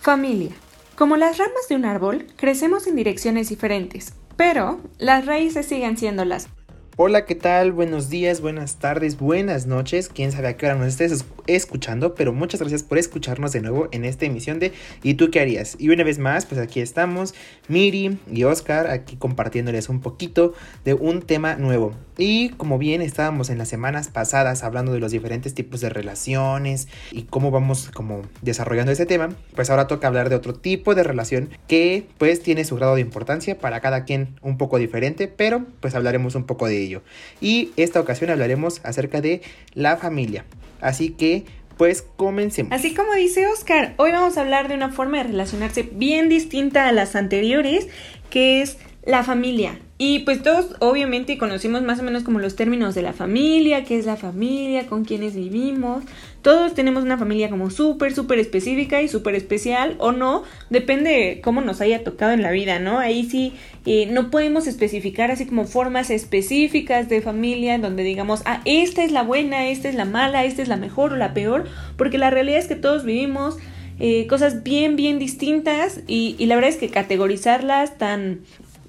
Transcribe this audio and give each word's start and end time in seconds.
Familia. 0.00 0.52
Como 0.96 1.18
las 1.18 1.36
ramas 1.36 1.68
de 1.68 1.76
un 1.76 1.84
árbol, 1.84 2.26
crecemos 2.36 2.86
en 2.86 2.96
direcciones 2.96 3.50
diferentes, 3.50 4.14
pero 4.34 4.80
las 4.96 5.26
raíces 5.26 5.66
siguen 5.66 5.98
siendo 5.98 6.24
las 6.24 6.48
Hola, 6.96 7.26
¿qué 7.26 7.34
tal? 7.34 7.72
Buenos 7.72 8.08
días, 8.08 8.40
buenas 8.40 8.76
tardes, 8.76 9.18
buenas 9.18 9.66
noches. 9.66 10.08
Quién 10.08 10.32
sabe 10.32 10.48
a 10.48 10.56
qué 10.56 10.66
hora 10.66 10.74
nos 10.74 10.88
estés 10.88 11.24
escuchando, 11.56 12.14
pero 12.14 12.32
muchas 12.32 12.60
gracias 12.60 12.82
por 12.82 12.98
escucharnos 12.98 13.52
de 13.52 13.60
nuevo 13.60 13.88
en 13.92 14.04
esta 14.04 14.26
emisión 14.26 14.58
de 14.58 14.72
¿Y 15.02 15.14
tú 15.14 15.30
qué 15.30 15.40
harías? 15.40 15.76
Y 15.78 15.88
una 15.90 16.04
vez 16.04 16.18
más, 16.18 16.46
pues 16.46 16.60
aquí 16.60 16.80
estamos, 16.80 17.34
Miri 17.68 18.18
y 18.30 18.44
Oscar, 18.44 18.88
aquí 18.88 19.16
compartiéndoles 19.16 19.88
un 19.88 20.00
poquito 20.00 20.54
de 20.84 20.94
un 20.94 21.22
tema 21.22 21.56
nuevo. 21.56 21.94
Y 22.18 22.50
como 22.50 22.76
bien 22.76 23.00
estábamos 23.00 23.48
en 23.48 23.56
las 23.56 23.68
semanas 23.68 24.08
pasadas 24.08 24.62
hablando 24.62 24.92
de 24.92 25.00
los 25.00 25.10
diferentes 25.10 25.54
tipos 25.54 25.80
de 25.80 25.88
relaciones 25.88 26.88
y 27.10 27.22
cómo 27.22 27.50
vamos 27.50 27.90
como 27.94 28.22
desarrollando 28.42 28.92
ese 28.92 29.06
tema, 29.06 29.30
pues 29.54 29.70
ahora 29.70 29.86
toca 29.86 30.06
hablar 30.06 30.28
de 30.28 30.36
otro 30.36 30.54
tipo 30.54 30.94
de 30.94 31.02
relación 31.02 31.48
que 31.66 32.06
pues 32.18 32.42
tiene 32.42 32.64
su 32.64 32.76
grado 32.76 32.94
de 32.94 33.00
importancia 33.00 33.58
para 33.58 33.80
cada 33.80 34.04
quien 34.04 34.36
un 34.42 34.58
poco 34.58 34.78
diferente, 34.78 35.28
pero 35.28 35.64
pues 35.80 35.94
hablaremos 35.94 36.34
un 36.34 36.44
poco 36.44 36.66
de 36.66 36.82
ello. 36.82 37.02
Y 37.40 37.70
esta 37.76 38.00
ocasión 38.00 38.30
hablaremos 38.30 38.80
acerca 38.84 39.20
de 39.20 39.40
la 39.72 39.96
familia. 39.96 40.44
Así 40.80 41.10
que 41.10 41.39
pues 41.80 42.02
comencemos. 42.02 42.72
Así 42.72 42.92
como 42.92 43.14
dice 43.14 43.46
Oscar, 43.46 43.94
hoy 43.96 44.12
vamos 44.12 44.36
a 44.36 44.42
hablar 44.42 44.68
de 44.68 44.74
una 44.74 44.90
forma 44.90 45.16
de 45.16 45.22
relacionarse 45.22 45.88
bien 45.90 46.28
distinta 46.28 46.86
a 46.86 46.92
las 46.92 47.16
anteriores, 47.16 47.88
que 48.28 48.60
es 48.60 48.76
la 49.02 49.24
familia. 49.24 49.78
Y 49.96 50.18
pues 50.18 50.42
todos 50.42 50.76
obviamente 50.80 51.38
conocimos 51.38 51.80
más 51.80 52.00
o 52.00 52.02
menos 52.02 52.22
como 52.22 52.38
los 52.38 52.54
términos 52.54 52.94
de 52.94 53.00
la 53.00 53.14
familia, 53.14 53.84
qué 53.84 53.98
es 53.98 54.04
la 54.04 54.16
familia, 54.16 54.88
con 54.88 55.06
quiénes 55.06 55.34
vivimos. 55.34 56.04
Todos 56.42 56.74
tenemos 56.74 57.02
una 57.02 57.18
familia 57.18 57.50
como 57.50 57.68
súper, 57.68 58.14
súper 58.14 58.38
específica 58.38 59.02
y 59.02 59.08
súper 59.08 59.34
especial 59.34 59.96
o 59.98 60.12
no, 60.12 60.42
depende 60.70 61.10
de 61.10 61.40
cómo 61.42 61.60
nos 61.60 61.82
haya 61.82 62.02
tocado 62.02 62.32
en 62.32 62.42
la 62.42 62.50
vida, 62.50 62.78
¿no? 62.78 62.98
Ahí 62.98 63.28
sí 63.28 63.52
eh, 63.84 64.06
no 64.06 64.30
podemos 64.30 64.66
especificar 64.66 65.30
así 65.30 65.44
como 65.44 65.66
formas 65.66 66.08
específicas 66.08 67.08
de 67.10 67.20
familia 67.20 67.78
donde 67.78 68.02
digamos, 68.04 68.42
ah, 68.46 68.62
esta 68.64 69.04
es 69.04 69.12
la 69.12 69.22
buena, 69.22 69.68
esta 69.68 69.88
es 69.88 69.94
la 69.94 70.06
mala, 70.06 70.44
esta 70.44 70.62
es 70.62 70.68
la 70.68 70.76
mejor 70.76 71.12
o 71.12 71.16
la 71.16 71.34
peor, 71.34 71.66
porque 71.98 72.16
la 72.16 72.30
realidad 72.30 72.58
es 72.58 72.68
que 72.68 72.76
todos 72.76 73.04
vivimos 73.04 73.58
eh, 73.98 74.26
cosas 74.26 74.62
bien, 74.62 74.96
bien 74.96 75.18
distintas 75.18 76.00
y, 76.06 76.36
y 76.38 76.46
la 76.46 76.54
verdad 76.54 76.70
es 76.70 76.76
que 76.78 76.88
categorizarlas 76.88 77.98
tan 77.98 78.40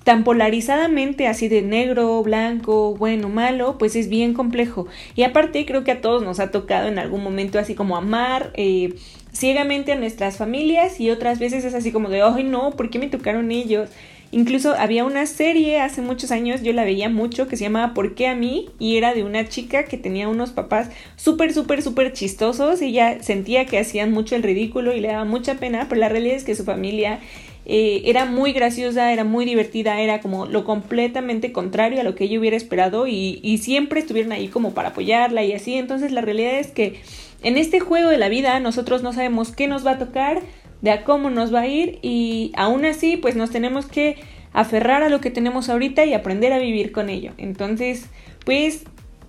tan 0.03 0.23
polarizadamente 0.23 1.27
así 1.27 1.47
de 1.47 1.61
negro, 1.61 2.23
blanco, 2.23 2.95
bueno, 2.95 3.29
malo, 3.29 3.77
pues 3.77 3.95
es 3.95 4.09
bien 4.09 4.33
complejo. 4.33 4.87
Y 5.15 5.23
aparte 5.23 5.65
creo 5.65 5.83
que 5.83 5.91
a 5.91 6.01
todos 6.01 6.23
nos 6.23 6.39
ha 6.39 6.51
tocado 6.51 6.87
en 6.87 6.97
algún 6.97 7.23
momento 7.23 7.59
así 7.59 7.75
como 7.75 7.95
amar 7.95 8.51
eh, 8.55 8.95
ciegamente 9.31 9.91
a 9.91 9.95
nuestras 9.95 10.37
familias 10.37 10.99
y 10.99 11.11
otras 11.11 11.39
veces 11.39 11.65
es 11.65 11.73
así 11.73 11.91
como 11.91 12.09
de, 12.09 12.21
ay 12.21 12.43
no, 12.43 12.71
¿por 12.71 12.89
qué 12.89 12.99
me 12.99 13.07
tocaron 13.07 13.51
ellos? 13.51 13.89
Incluso 14.33 14.75
había 14.77 15.03
una 15.03 15.25
serie 15.25 15.81
hace 15.81 16.01
muchos 16.01 16.31
años, 16.31 16.61
yo 16.63 16.71
la 16.71 16.85
veía 16.85 17.09
mucho, 17.09 17.49
que 17.49 17.57
se 17.57 17.65
llamaba 17.65 17.93
¿Por 17.93 18.15
qué 18.15 18.27
a 18.27 18.35
mí? 18.35 18.69
Y 18.79 18.95
era 18.95 19.13
de 19.13 19.25
una 19.25 19.49
chica 19.49 19.83
que 19.83 19.97
tenía 19.97 20.29
unos 20.29 20.51
papás 20.51 20.89
súper, 21.17 21.53
súper, 21.53 21.81
súper 21.81 22.13
chistosos. 22.13 22.81
Y 22.81 22.87
ella 22.87 23.21
sentía 23.21 23.65
que 23.65 23.77
hacían 23.77 24.13
mucho 24.13 24.37
el 24.37 24.43
ridículo 24.43 24.95
y 24.95 25.01
le 25.01 25.09
daba 25.09 25.25
mucha 25.25 25.55
pena, 25.55 25.87
pero 25.89 25.99
la 25.99 26.07
realidad 26.07 26.37
es 26.37 26.45
que 26.45 26.55
su 26.55 26.63
familia 26.63 27.19
eh, 27.65 28.01
era 28.05 28.25
muy 28.25 28.53
graciosa, 28.53 29.13
era 29.13 29.23
muy 29.23 29.45
divertida, 29.45 29.99
era 30.01 30.19
como 30.19 30.45
lo 30.45 30.63
completamente 30.63 31.51
contrario 31.51 32.01
a 32.01 32.03
lo 32.03 32.15
que 32.15 32.23
ella 32.25 32.39
hubiera 32.39 32.57
esperado 32.57 33.07
y, 33.07 33.39
y 33.43 33.59
siempre 33.59 33.99
estuvieron 33.99 34.31
ahí 34.31 34.47
como 34.47 34.73
para 34.73 34.89
apoyarla 34.89 35.43
y 35.43 35.53
así. 35.53 35.75
Entonces 35.75 36.11
la 36.11 36.21
realidad 36.21 36.59
es 36.59 36.67
que 36.67 36.99
en 37.43 37.57
este 37.57 37.79
juego 37.79 38.09
de 38.09 38.17
la 38.17 38.29
vida 38.29 38.59
nosotros 38.59 39.03
no 39.03 39.13
sabemos 39.13 39.51
qué 39.51 39.67
nos 39.67 39.85
va 39.85 39.91
a 39.91 39.99
tocar, 39.99 40.41
de 40.81 40.91
a 40.91 41.03
cómo 41.03 41.29
nos 41.29 41.53
va 41.53 41.61
a 41.61 41.67
ir 41.67 41.99
y 42.01 42.51
aún 42.55 42.85
así 42.85 43.17
pues 43.17 43.35
nos 43.35 43.51
tenemos 43.51 43.85
que 43.85 44.17
aferrar 44.53 45.03
a 45.03 45.09
lo 45.09 45.21
que 45.21 45.31
tenemos 45.31 45.69
ahorita 45.69 46.05
y 46.05 46.13
aprender 46.13 46.53
a 46.53 46.59
vivir 46.59 46.91
con 46.91 47.09
ello. 47.09 47.33
Entonces 47.37 48.07
pues 48.45 48.83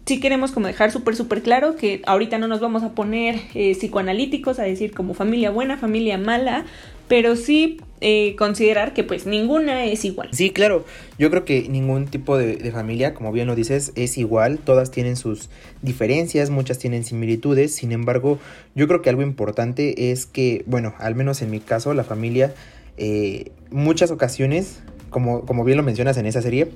sí 0.07 0.21
queremos 0.21 0.53
como 0.53 0.67
dejar 0.67 0.91
súper, 0.91 1.17
súper 1.17 1.43
claro 1.43 1.77
que 1.77 2.03
ahorita 2.07 2.39
no 2.39 2.49
nos 2.49 2.61
vamos 2.61 2.83
a 2.83 2.95
poner 2.95 3.37
eh, 3.55 3.75
psicoanalíticos 3.75 4.59
a 4.59 4.63
decir 4.63 4.93
como 4.93 5.15
familia 5.15 5.51
buena, 5.51 5.77
familia 5.77 6.19
mala, 6.19 6.65
pero 7.09 7.37
sí 7.37 7.79
eh, 8.03 8.35
considerar 8.37 8.95
que 8.95 9.05
pues 9.05 9.27
ninguna 9.27 9.85
es 9.85 10.05
igual. 10.05 10.29
Sí, 10.33 10.51
claro, 10.51 10.85
yo 11.19 11.31
creo 11.31 11.45
que 11.45 11.69
ningún 11.69 12.07
tipo 12.07 12.37
de, 12.37 12.71
familia, 12.73 13.15
como 13.15 13.33
bien 13.33 13.47
lo 13.47 13.55
dices, 13.55 13.93
es 13.95 14.19
igual, 14.19 14.59
todas 14.59 14.91
tienen 14.91 15.17
sus 15.17 15.49
diferencias, 15.83 16.51
muchas 16.51 16.79
tienen 16.79 17.05
similitudes, 17.05 17.75
sin 17.75 17.93
embargo, 17.93 18.39
yo 18.75 18.89
creo 18.89 19.03
que 19.03 19.11
algo 19.11 19.23
importante 19.23 20.11
es 20.11 20.27
que, 20.27 20.65
bueno, 20.67 20.95
al 20.99 21.15
menos 21.15 21.43
en 21.43 21.51
mi 21.51 21.61
caso, 21.61 21.95
la 21.95 22.05
familia, 22.05 22.53
eh, 22.97 23.53
muchas 23.71 24.11
ocasiones, 24.11 24.81
como, 25.11 25.47
como 25.47 25.65
bien 25.65 25.77
lo 25.77 25.85
mencionas 25.85 26.17
en 26.17 26.27
esa 26.27 26.43
serie, 26.43 26.71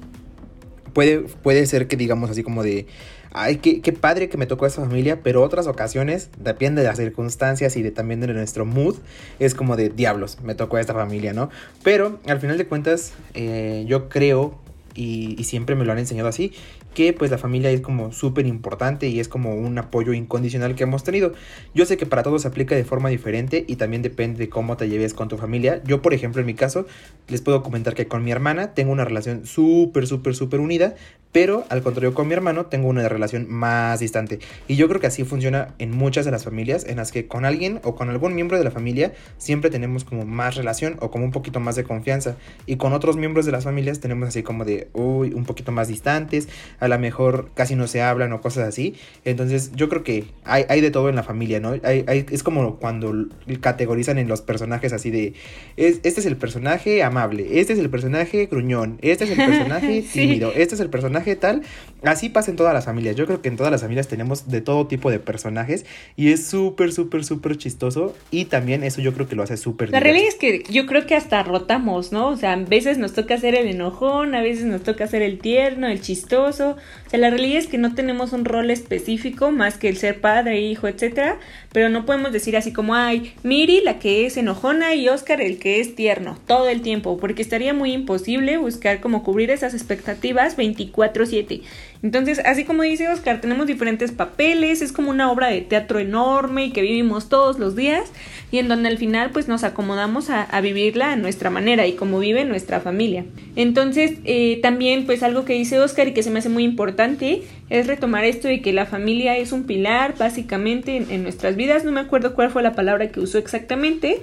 puede, 0.97 1.19
puede 1.21 1.67
ser 1.67 1.89
que 1.89 1.97
digamos 1.99 2.31
así 2.31 2.43
como 2.43 2.63
de, 2.63 2.87
ay, 3.35 3.57
qué, 3.59 3.83
qué 3.83 3.93
padre 3.93 4.31
que 4.31 4.39
me 4.39 4.47
tocó 4.47 4.65
esa 4.65 4.81
familia, 4.81 5.21
pero 5.23 5.43
otras 5.43 5.67
ocasiones, 5.67 6.31
depende 6.39 6.81
de 6.81 6.89
las 6.89 6.97
circunstancias 6.97 7.77
y 7.77 7.83
de 7.83 7.91
también 7.91 8.21
de 8.21 8.29
nuestro 8.29 8.65
mood, 8.65 8.97
es 9.39 9.55
como 9.55 9.77
de 9.77 9.91
diablos, 9.91 10.39
me 10.43 10.55
tocó 10.55 10.79
esta 10.79 10.95
familia, 10.95 11.35
¿no? 11.35 11.51
Pero 11.83 12.19
al 12.27 12.41
final 12.41 12.57
de 12.57 12.67
cuentas, 12.67 13.13
eh, 13.35 13.85
yo 13.87 14.09
creo 14.09 14.59
y, 14.95 15.45
siempre 15.45 15.77
me 15.77 15.85
lo 15.85 15.93
han 15.93 15.99
enseñado 15.99 16.31
así, 16.31 16.55
que 16.97 17.13
pues 17.13 17.31
la 17.31 17.37
familia 17.37 17.71
es 17.71 17.83
como 17.83 18.11
súper 18.11 18.47
importante 18.47 19.07
y 19.07 19.21
es 19.21 19.29
como 19.29 19.55
un 19.55 19.77
apoyo 19.77 20.15
incondicional 20.15 20.75
que 20.75 20.85
hemos 20.85 21.05
tenido. 21.05 21.35
Yo 21.75 21.85
sé 21.85 21.99
que 21.99 22.07
para 22.07 22.23
todos 22.23 22.41
se 22.41 22.49
aplica 22.49 22.75
de 22.75 22.85
forma 22.85 23.11
diferente 23.11 23.67
y 23.69 23.77
también 23.77 24.01
depende 24.01 24.39
de 24.39 24.49
cómo 24.49 24.79
te 24.79 24.89
lleves 24.89 25.13
con 25.13 25.29
tu 25.29 25.37
familia. 25.37 25.83
Yo, 25.85 26.01
por 26.01 26.15
ejemplo, 26.15 26.41
en 26.41 26.47
mi 26.47 26.55
caso, 26.55 26.87
les 27.29 27.43
puedo 27.43 27.63
comentar 27.63 27.95
que 27.95 28.09
con 28.09 28.25
mi 28.25 28.31
hermana 28.31 28.73
tengo 28.73 28.93
una 28.93 29.05
relación 29.05 29.45
súper, 29.45 30.07
súper, 30.07 30.35
súper 30.35 30.59
unida, 30.59 30.95
pero 31.33 31.65
al 31.69 31.83
contrario 31.83 32.15
con 32.15 32.29
mi 32.29 32.35
hermano 32.35 32.67
tengo 32.67 32.89
una 32.89 33.09
relación 33.09 33.47
más 33.49 34.01
distante. 34.01 34.39
Y 34.69 34.77
yo 34.77 34.89
creo 34.89 35.01
que 35.01 35.07
así 35.07 35.25
funciona 35.25 35.75
en 35.79 35.91
muchas 35.91 36.25
de 36.25 36.31
las 36.31 36.45
familias, 36.45 36.87
en 36.87 36.97
las 36.97 37.13
que 37.13 37.27
con 37.27 37.45
alguien 37.45 37.81
o 37.85 37.95
con 37.95 38.09
algún 38.09 38.35
miembro 38.35 38.57
de 38.57 38.65
la 38.65 38.71
familia 38.71 39.13
siempre 39.37 39.71
tenemos 39.71 40.05
como 40.05 40.25
más 40.25 40.55
relación 40.55 40.97
o 41.01 41.11
como 41.11 41.25
un 41.25 41.33
poquito 41.33 41.61
más 41.61 41.77
de 41.77 41.85
confianza. 41.85 42.37
Y 42.65 42.77
con 42.77 42.93
otros 42.93 43.17
miembros 43.17 43.45
de 43.45 43.53
las 43.53 43.65
familias 43.65 44.01
tenemos 44.01 44.29
así 44.29 44.43
como 44.43 44.65
de, 44.65 44.89
uy, 44.93 45.33
un 45.35 45.45
poquito 45.45 45.73
más 45.73 45.89
distantes, 45.89 46.49
a 46.81 46.89
lo 46.89 46.99
mejor 46.99 47.51
casi 47.55 47.75
no 47.75 47.87
se 47.87 48.03
hablan 48.03 48.33
o 48.33 48.41
cosas 48.41 48.69
así. 48.69 48.95
Entonces 49.25 49.73
yo 49.75 49.89
creo 49.89 50.03
que 50.03 50.25
hay, 50.45 50.65
hay 50.69 50.81
de 50.81 50.91
todo 50.91 51.09
en 51.09 51.17
la 51.17 51.23
familia, 51.23 51.61
¿no? 51.61 51.75
Hay, 51.83 52.27
es 52.31 52.43
como 52.43 52.77
cuando 52.77 53.13
categorizan 53.61 54.19
en 54.19 54.29
los 54.29 54.41
personajes 54.43 54.93
así 54.93 55.11
de, 55.11 55.35
este 55.77 56.09
es 56.09 56.27
el 56.27 56.37
personaje 56.37 57.03
amable, 57.03 57.61
este 57.61 57.73
es 57.73 57.79
el 57.79 57.91
personaje 57.91 58.47
gruñón, 58.47 58.99
este 59.03 59.25
es 59.25 59.31
el 59.31 59.37
personaje 59.47 60.03
tímido, 60.13 60.53
este 60.55 60.75
es 60.75 60.81
el 60.81 60.91
personaje 60.91 61.26
tal. 61.35 61.63
Así 62.05 62.29
pasa 62.29 62.51
en 62.51 62.57
todas 62.57 62.73
las 62.73 62.85
familias. 62.85 63.17
Yo 63.17 63.27
creo 63.27 63.43
que 63.43 63.49
en 63.49 63.57
todas 63.57 63.73
las 63.73 63.81
familias 63.81 64.07
tenemos 64.07 64.49
de 64.49 64.61
todo 64.61 64.87
tipo 64.87 65.11
de 65.11 65.19
personajes 65.19 65.87
y 66.15 66.31
es 66.31 66.47
súper, 66.47 66.93
súper, 66.93 67.25
súper 67.25 67.57
chistoso 67.57 68.15
y 68.31 68.45
también 68.45 68.85
eso 68.85 69.01
yo 69.01 69.13
creo 69.15 69.27
que 69.27 69.35
lo 69.35 69.43
hace 69.43 69.57
súper 69.57 69.91
La 69.91 69.99
realidad 69.99 70.29
es 70.29 70.37
que 70.37 70.63
yo 70.71 70.87
creo 70.87 71.07
que 71.07 71.17
hasta 71.17 71.43
rotamos, 71.43 72.13
¿no? 72.13 72.29
O 72.29 72.37
sea, 72.37 72.53
a 72.53 72.57
veces 72.57 72.99
nos 72.99 73.15
toca 73.15 73.35
hacer 73.35 73.55
el 73.55 73.67
enojón, 73.67 74.35
a 74.35 74.43
veces 74.43 74.67
nos 74.67 74.83
toca 74.83 75.07
ser 75.09 75.23
el 75.23 75.39
tierno, 75.39 75.89
el 75.89 76.01
chistoso. 76.01 76.77
O 77.07 77.11
sea, 77.11 77.21
la 77.21 77.31
realidad 77.31 77.59
es 77.59 77.69
que 77.69 77.79
no 77.79 77.95
tenemos 77.95 78.33
un 78.33 78.45
rol 78.45 78.71
específico 78.71 79.53
más 79.53 79.79
que 79.79 79.89
el 79.89 79.97
ser 79.97 80.21
padre, 80.21 80.61
hijo, 80.61 80.89
etcétera, 80.89 81.39
pero 81.73 81.89
no 81.89 82.05
podemos 82.05 82.33
decir 82.33 82.57
así 82.57 82.73
como, 82.73 82.95
ay, 82.95 83.35
Miri 83.43 83.81
la 83.81 83.99
que 83.99 84.27
es 84.27 84.37
enojona 84.37 84.95
y 84.95 85.09
Oscar 85.09 85.41
el 85.41 85.59
que 85.59 85.81
es 85.81 85.95
tierno, 85.95 86.39
todo 86.47 86.69
el 86.69 86.83
tiempo, 86.83 87.17
porque 87.19 87.43
estaría 87.43 87.75
muy 87.75 87.93
imposible 87.93 88.59
buscar 88.59 89.01
como 89.01 89.23
cubrir 89.23 89.51
esas 89.51 89.75
expectativas 89.75 90.57
24/7. 90.57 91.63
Entonces, 92.07 92.41
así 92.45 92.63
como 92.63 92.85
dice 92.85 93.09
Oscar, 93.09 93.41
tenemos 93.41 93.67
diferentes 93.67 94.13
papeles, 94.13 94.81
es 94.81 94.93
como 94.93 95.11
una 95.11 95.29
obra 95.29 95.49
de 95.49 95.61
teatro 95.63 95.99
enorme 95.99 96.67
y 96.67 96.71
que 96.71 96.81
vivimos 96.81 97.29
todos 97.29 97.59
los 97.59 97.75
días 97.75 98.13
y 98.53 98.59
en 98.59 98.69
donde 98.69 98.89
al 98.91 98.97
final 98.97 99.31
pues 99.33 99.49
nos 99.49 99.65
acomodamos 99.65 100.31
a, 100.31 100.61
vivirla 100.61 101.11
a 101.11 101.17
nuestra 101.17 101.51
manera 101.51 101.85
y 101.85 101.95
como 101.95 102.21
vive 102.21 102.45
nuestra 102.45 102.79
familia. 102.79 103.25
Entonces, 103.57 104.19
eh, 104.23 104.61
también 104.63 105.05
pues 105.05 105.25
algo 105.25 105.45
que 105.45 105.55
dice 105.55 105.81
Oscar 105.81 106.07
y 106.07 106.15
que 106.15 106.23
se 106.23 106.31
me 106.31 106.39
hace 106.39 106.49
muy 106.49 106.63
importante 106.63 107.43
es 107.71 107.89
retomar 107.89 108.23
esto 108.23 108.47
de 108.47 108.61
que 108.61 108.73
la 108.73 108.87
familia 108.87 109.37
es 109.37 109.51
un 109.51 109.65
pilar 109.65 110.15
básicamente 110.17 110.99
en 111.11 111.25
nuestras 111.25 111.57
vidas, 111.57 111.83
no 111.83 111.91
me 111.91 111.99
acuerdo 111.99 112.35
cuál 112.37 112.51
fue 112.53 112.63
la 112.63 112.77
palabra 112.77 113.11
que 113.11 113.19
usó 113.19 113.39
exactamente, 113.39 114.23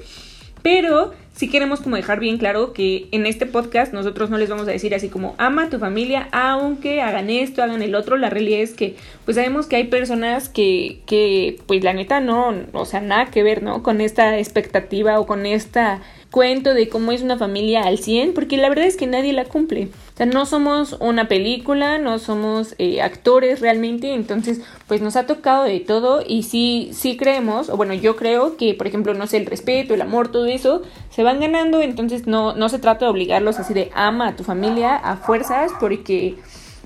pero 0.64 1.14
si 1.36 1.50
queremos 1.50 1.82
como 1.82 1.96
dejar 1.96 2.20
bien 2.20 2.38
claro 2.38 2.74
que 2.74 3.08
en 3.12 3.26
este 3.26 3.48
podcast 3.48 3.92
nosotros 3.92 4.30
no 4.30 4.38
les 4.38 4.50
vamos 4.50 4.68
a 4.68 4.72
decir 4.72 4.94
así 4.94 5.10
como 5.10 5.34
ama 5.40 5.66
a 5.66 5.70
tu 5.70 5.80
familia, 5.80 6.30
aunque 6.32 7.02
hagan 7.02 7.30
esto, 7.30 7.64
hagan 7.64 7.82
el 7.82 7.96
otro. 7.96 8.18
La 8.18 8.30
realidad 8.30 8.60
es 8.60 8.74
que 8.74 8.96
pues 9.26 9.36
sabemos 9.36 9.66
que 9.66 9.76
hay 9.76 9.86
personas 9.86 10.48
que, 10.48 11.00
que 11.08 11.58
pues 11.66 11.84
la 11.84 11.94
neta 11.94 12.20
no, 12.20 12.54
o 12.72 12.86
sea, 12.86 13.02
nada 13.02 13.26
que 13.26 13.42
ver, 13.42 13.64
¿no? 13.64 13.82
Con 13.82 14.00
esta 14.00 14.38
expectativa 14.38 15.20
o 15.20 15.26
con 15.26 15.48
esta 15.48 16.02
cuento 16.34 16.74
de 16.74 16.90
cómo 16.90 17.12
es 17.12 17.22
una 17.22 17.38
familia 17.38 17.84
al 17.84 18.00
100, 18.00 18.34
porque 18.34 18.58
la 18.58 18.68
verdad 18.68 18.88
es 18.88 18.98
que 18.98 19.06
nadie 19.06 19.34
la 19.34 19.46
cumple. 19.46 19.90
O 20.16 20.18
sea, 20.18 20.26
no 20.26 20.48
somos 20.48 20.98
una 21.00 21.28
película, 21.28 22.00
no 22.00 22.18
somos 22.18 22.74
eh, 22.80 23.04
actores 23.04 23.60
realmente, 23.62 24.16
entonces 24.16 24.60
pues 24.88 25.00
nos 25.00 25.16
ha 25.16 25.28
tocado 25.28 25.66
de 25.66 25.80
todo 25.80 26.24
y 26.28 26.42
sí, 26.42 26.90
sí 26.92 27.18
creemos, 27.18 27.70
o 27.70 27.78
bueno, 27.78 27.94
yo 27.94 28.16
creo 28.16 28.58
que 28.58 28.74
por 28.74 28.88
ejemplo, 28.88 29.14
no 29.14 29.28
sé, 29.28 29.38
el 29.38 29.46
respeto, 29.46 29.94
el 29.94 30.02
amor, 30.02 30.32
todo 30.32 30.48
eso, 30.48 30.82
se 31.12 31.22
van 31.22 31.40
ganando, 31.40 31.82
entonces 31.82 32.26
no, 32.26 32.56
no 32.56 32.68
se 32.68 32.80
trata 32.80 33.06
de 33.06 33.12
obligarlos 33.12 33.60
así 33.60 33.76
de 33.76 33.92
ama 33.94 34.30
a 34.30 34.36
tu 34.36 34.44
familia 34.44 34.96
a 34.96 35.18
fuerzas, 35.18 35.72
porque 35.80 36.36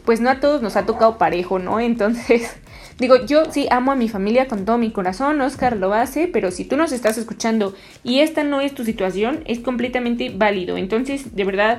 pues 0.03 0.19
no 0.19 0.29
a 0.29 0.41
todos 0.41 0.61
nos 0.61 0.75
ha 0.75 0.85
tocado 0.85 1.17
parejo, 1.17 1.57
¿no? 1.57 1.79
Entonces 1.79 2.51
Digo, 2.97 3.15
yo 3.25 3.51
sí 3.51 3.67
amo 3.69 3.91
a 3.91 3.95
mi 3.95 4.09
familia 4.09 4.47
con 4.47 4.65
todo 4.65 4.79
mi 4.79 4.89
corazón, 4.89 5.39
Oscar 5.41 5.77
lo 5.77 5.93
hace, 5.93 6.27
pero 6.27 6.49
si 6.49 6.65
tú 6.65 6.77
nos 6.77 6.91
estás 6.91 7.17
escuchando 7.17 7.75
y 8.03 8.21
esta 8.21 8.43
no 8.43 8.59
es 8.59 8.73
tu 8.73 8.83
situación, 8.83 9.43
es 9.45 9.59
completamente 9.59 10.31
válido. 10.35 10.77
Entonces, 10.77 11.35
de 11.35 11.43
verdad, 11.43 11.77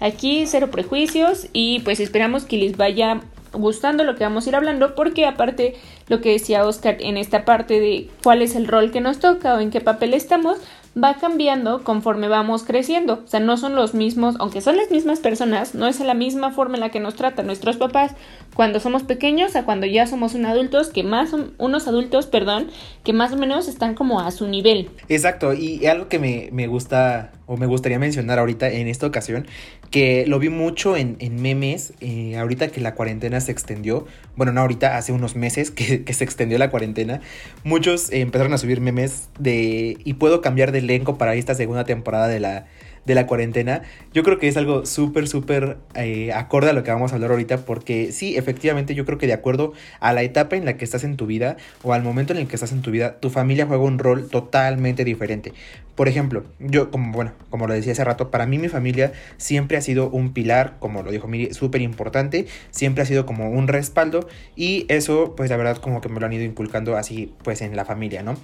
aquí 0.00 0.44
cero 0.46 0.68
prejuicios 0.72 1.46
y 1.52 1.80
pues 1.80 2.00
esperamos 2.00 2.44
que 2.44 2.56
les 2.56 2.76
vaya 2.76 3.20
gustando 3.52 4.02
lo 4.02 4.16
que 4.16 4.24
vamos 4.24 4.44
a 4.44 4.50
ir 4.50 4.56
hablando 4.56 4.94
porque 4.94 5.24
aparte 5.24 5.76
lo 6.08 6.20
que 6.20 6.32
decía 6.32 6.64
Oscar 6.64 6.96
en 7.00 7.16
esta 7.16 7.44
parte 7.44 7.80
de 7.80 8.10
cuál 8.22 8.42
es 8.42 8.54
el 8.54 8.66
rol 8.66 8.90
que 8.90 9.00
nos 9.00 9.18
toca 9.18 9.54
o 9.54 9.60
en 9.60 9.70
qué 9.70 9.80
papel 9.80 10.14
estamos 10.14 10.58
va 11.02 11.14
cambiando 11.14 11.84
conforme 11.84 12.28
vamos 12.28 12.64
creciendo. 12.64 13.20
O 13.24 13.28
sea, 13.28 13.40
no 13.40 13.56
son 13.56 13.74
los 13.74 13.94
mismos, 13.94 14.36
aunque 14.38 14.60
son 14.60 14.76
las 14.76 14.90
mismas 14.90 15.20
personas, 15.20 15.74
no 15.74 15.86
es 15.86 16.00
la 16.00 16.14
misma 16.14 16.50
forma 16.52 16.76
en 16.76 16.80
la 16.80 16.90
que 16.90 17.00
nos 17.00 17.14
tratan 17.14 17.46
nuestros 17.46 17.76
papás 17.76 18.12
cuando 18.56 18.80
somos 18.80 19.02
pequeños 19.02 19.54
a 19.54 19.64
cuando 19.64 19.86
ya 19.86 20.06
somos 20.06 20.34
un 20.34 20.46
adultos 20.46 20.88
que 20.88 21.02
más 21.02 21.34
unos 21.58 21.86
adultos, 21.86 22.26
perdón, 22.26 22.70
que 23.04 23.12
más 23.12 23.32
o 23.32 23.36
menos 23.36 23.68
están 23.68 23.94
como 23.94 24.20
a 24.20 24.30
su 24.30 24.48
nivel. 24.48 24.90
Exacto, 25.08 25.52
y 25.52 25.86
algo 25.86 26.08
que 26.08 26.18
me, 26.18 26.48
me 26.52 26.66
gusta 26.66 27.32
o 27.46 27.56
me 27.56 27.66
gustaría 27.66 27.98
mencionar 27.98 28.38
ahorita 28.38 28.68
en 28.68 28.88
esta 28.88 29.06
ocasión, 29.06 29.46
que 29.90 30.24
lo 30.26 30.38
vi 30.38 30.48
mucho 30.48 30.96
en, 30.96 31.16
en 31.20 31.40
memes, 31.40 31.92
eh, 32.00 32.36
ahorita 32.36 32.68
que 32.68 32.80
la 32.80 32.94
cuarentena 32.94 33.40
se 33.40 33.52
extendió, 33.52 34.06
bueno, 34.34 34.52
no 34.52 34.60
ahorita, 34.60 34.96
hace 34.96 35.12
unos 35.12 35.36
meses 35.36 35.70
que, 35.70 36.12
se 36.12 36.24
extendió 36.24 36.58
la 36.58 36.70
cuarentena, 36.70 37.20
muchos 37.62 38.10
empezaron 38.10 38.52
a 38.52 38.58
subir 38.58 38.80
memes 38.80 39.28
de, 39.38 39.96
y 40.02 40.14
puedo 40.14 40.40
cambiar 40.40 40.72
de 40.72 40.78
elenco 40.78 41.18
para 41.18 41.34
esta 41.34 41.54
segunda 41.54 41.84
temporada 41.84 42.26
de 42.26 42.40
la, 42.40 42.66
de 43.06 43.14
la 43.14 43.26
cuarentena, 43.26 43.82
yo 44.12 44.22
creo 44.22 44.38
que 44.38 44.48
es 44.48 44.56
algo 44.56 44.84
súper, 44.84 45.28
súper 45.28 45.78
eh, 45.94 46.32
acorde 46.32 46.70
a 46.70 46.72
lo 46.72 46.82
que 46.82 46.90
vamos 46.90 47.12
a 47.12 47.14
hablar 47.14 47.30
ahorita, 47.30 47.58
porque 47.58 48.12
sí, 48.12 48.36
efectivamente, 48.36 48.94
yo 48.94 49.04
creo 49.04 49.18
que 49.18 49.26
de 49.26 49.32
acuerdo 49.32 49.72
a 50.00 50.12
la 50.12 50.22
etapa 50.22 50.56
en 50.56 50.64
la 50.64 50.76
que 50.76 50.84
estás 50.84 51.04
en 51.04 51.16
tu 51.16 51.26
vida 51.26 51.56
o 51.82 51.92
al 51.92 52.02
momento 52.02 52.32
en 52.32 52.40
el 52.40 52.48
que 52.48 52.56
estás 52.56 52.72
en 52.72 52.82
tu 52.82 52.90
vida, 52.90 53.18
tu 53.20 53.30
familia 53.30 53.66
juega 53.66 53.82
un 53.82 53.98
rol 53.98 54.28
totalmente 54.28 55.04
diferente. 55.04 55.52
Por 55.96 56.08
ejemplo, 56.08 56.44
yo, 56.58 56.90
como 56.90 57.10
bueno, 57.10 57.32
como 57.48 57.66
lo 57.66 57.72
decía 57.72 57.92
hace 57.92 58.04
rato, 58.04 58.30
para 58.30 58.44
mí 58.44 58.58
mi 58.58 58.68
familia 58.68 59.12
siempre 59.38 59.78
ha 59.78 59.80
sido 59.80 60.10
un 60.10 60.34
pilar, 60.34 60.74
como 60.78 61.02
lo 61.02 61.10
dijo 61.10 61.26
Miri, 61.26 61.54
súper 61.54 61.80
importante, 61.80 62.46
siempre 62.70 63.02
ha 63.02 63.06
sido 63.06 63.24
como 63.24 63.48
un 63.48 63.66
respaldo 63.66 64.28
y 64.56 64.84
eso, 64.90 65.34
pues 65.36 65.48
la 65.48 65.56
verdad, 65.56 65.78
como 65.78 66.02
que 66.02 66.10
me 66.10 66.20
lo 66.20 66.26
han 66.26 66.34
ido 66.34 66.44
inculcando 66.44 66.98
así, 66.98 67.32
pues 67.42 67.62
en 67.62 67.74
la 67.76 67.86
familia, 67.86 68.22
¿no? 68.22 68.36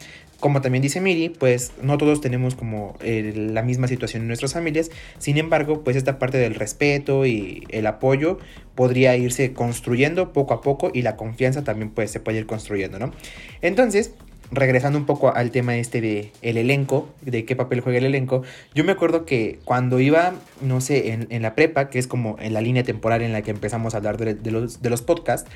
Como 0.42 0.60
también 0.60 0.82
dice 0.82 1.00
Miri, 1.00 1.28
pues 1.28 1.70
no 1.82 1.98
todos 1.98 2.20
tenemos 2.20 2.56
como 2.56 2.96
la 3.00 3.62
misma 3.62 3.86
situación 3.86 4.22
en 4.22 4.26
nuestras 4.26 4.54
familias, 4.54 4.90
sin 5.18 5.38
embargo, 5.38 5.84
pues 5.84 5.96
esta 5.96 6.18
parte 6.18 6.36
del 6.36 6.56
respeto 6.56 7.26
y 7.26 7.62
el 7.68 7.86
apoyo 7.86 8.40
podría 8.74 9.16
irse 9.16 9.52
construyendo 9.52 10.32
poco 10.32 10.52
a 10.52 10.60
poco 10.60 10.90
y 10.92 11.02
la 11.02 11.14
confianza 11.14 11.62
también 11.62 11.90
pues 11.90 12.10
se 12.10 12.18
puede 12.18 12.38
ir 12.38 12.46
construyendo, 12.46 12.98
¿no? 12.98 13.12
Entonces, 13.60 14.14
regresando 14.50 14.98
un 14.98 15.06
poco 15.06 15.32
al 15.32 15.52
tema 15.52 15.76
este 15.76 16.00
de 16.00 16.32
el 16.42 16.56
elenco, 16.56 17.08
de 17.20 17.44
qué 17.44 17.54
papel 17.54 17.80
juega 17.80 17.98
el 17.98 18.04
elenco, 18.04 18.42
yo 18.74 18.82
me 18.82 18.90
acuerdo 18.90 19.24
que 19.24 19.60
cuando 19.64 20.00
iba, 20.00 20.34
no 20.60 20.80
sé, 20.80 21.12
en, 21.30 21.42
la 21.42 21.54
prepa, 21.54 21.88
que 21.88 22.00
es 22.00 22.08
como 22.08 22.36
en 22.40 22.52
la 22.52 22.60
línea 22.60 22.82
temporal 22.82 23.22
en 23.22 23.32
la 23.32 23.42
que 23.42 23.52
empezamos 23.52 23.94
a 23.94 23.98
hablar 23.98 24.18
de, 24.18 24.50
los, 24.50 24.82
de 24.82 24.90
los 24.90 25.02
podcasts, 25.02 25.48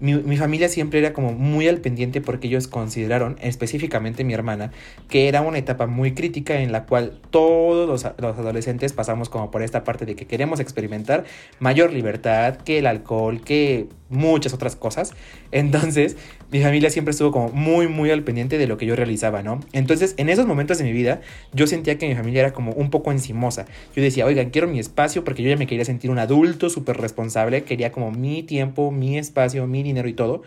mi, 0.00 0.36
familia 0.36 0.68
siempre 0.68 0.98
era 0.98 1.12
como 1.12 1.32
muy 1.32 1.68
al 1.68 1.78
pendiente 1.78 2.20
porque 2.20 2.48
ellos 2.48 2.68
consideraron, 2.68 3.36
específicamente 3.40 4.24
mi 4.24 4.34
hermana, 4.34 4.72
que 5.08 5.28
era 5.28 5.40
una 5.40 5.58
etapa 5.58 5.86
muy 5.86 6.14
crítica 6.14 6.60
en 6.60 6.72
la 6.72 6.84
cual 6.86 7.20
todos 7.30 7.88
los, 7.88 8.04
los, 8.18 8.38
adolescentes 8.38 8.92
pasamos 8.92 9.28
como 9.28 9.50
por 9.50 9.62
esta 9.62 9.84
parte 9.84 10.04
de 10.06 10.16
que 10.16 10.26
queremos 10.26 10.60
experimentar 10.60 11.24
mayor 11.58 11.92
libertad, 11.92 12.56
que 12.56 12.78
el 12.78 12.86
alcohol, 12.86 13.40
que 13.42 13.88
muchas 14.14 14.54
otras 14.54 14.76
cosas. 14.76 15.12
Entonces, 15.52 16.16
mi 16.50 16.62
familia 16.62 16.90
siempre 16.90 17.12
estuvo 17.12 17.32
como 17.32 17.48
muy, 17.50 17.88
muy 17.88 18.10
al 18.10 18.22
pendiente 18.22 18.58
de 18.58 18.66
lo 18.66 18.76
que 18.78 18.86
yo 18.86 18.96
realizaba, 18.96 19.42
¿no? 19.42 19.60
Entonces, 19.72 20.14
en 20.16 20.28
esos 20.28 20.46
momentos 20.46 20.78
de 20.78 20.84
mi 20.84 20.92
vida, 20.92 21.20
yo 21.52 21.66
sentía 21.66 21.98
que 21.98 22.08
mi 22.08 22.14
familia 22.14 22.40
era 22.40 22.52
como 22.52 22.72
un 22.72 22.90
poco 22.90 23.12
encimosa. 23.12 23.66
Yo 23.94 24.02
decía, 24.02 24.24
oigan, 24.26 24.50
quiero 24.50 24.68
mi 24.68 24.78
espacio 24.78 25.24
porque 25.24 25.42
yo 25.42 25.50
ya 25.50 25.56
me 25.56 25.66
quería 25.66 25.84
sentir 25.84 26.10
un 26.10 26.18
adulto 26.18 26.70
súper 26.70 26.96
responsable, 26.96 27.64
quería 27.64 27.92
como 27.92 28.10
mi 28.10 28.42
tiempo, 28.42 28.90
mi 28.90 29.18
espacio, 29.18 29.66
mi 29.66 29.82
dinero 29.82 30.08
y 30.08 30.14
todo. 30.14 30.42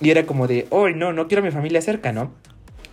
Y 0.00 0.10
era 0.10 0.26
como 0.26 0.46
de, 0.46 0.66
oh, 0.70 0.88
no, 0.90 1.12
no 1.12 1.26
quiero 1.26 1.42
mi 1.42 1.50
familia 1.50 1.82
cerca, 1.82 2.12
¿no? 2.12 2.32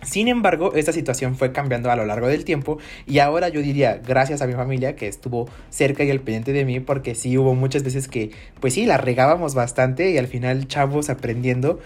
Sin 0.06 0.28
embargo, 0.28 0.72
esta 0.74 0.92
situación 0.92 1.34
fue 1.34 1.50
cambiando 1.50 1.90
a 1.90 1.96
lo 1.96 2.06
largo 2.06 2.28
del 2.28 2.44
tiempo 2.44 2.78
y 3.06 3.18
ahora 3.18 3.48
yo 3.48 3.60
diría 3.60 4.00
gracias 4.06 4.40
a 4.40 4.46
mi 4.46 4.54
familia 4.54 4.94
que 4.94 5.08
estuvo 5.08 5.48
cerca 5.68 6.04
y 6.04 6.10
al 6.10 6.20
pendiente 6.20 6.52
de 6.52 6.64
mí 6.64 6.78
porque 6.78 7.16
sí 7.16 7.36
hubo 7.36 7.54
muchas 7.56 7.82
veces 7.82 8.06
que 8.06 8.30
pues 8.60 8.74
sí, 8.74 8.86
la 8.86 8.98
regábamos 8.98 9.54
bastante 9.54 10.12
y 10.12 10.18
al 10.18 10.28
final 10.28 10.68
chavos 10.68 11.10
aprendiendo 11.10 11.80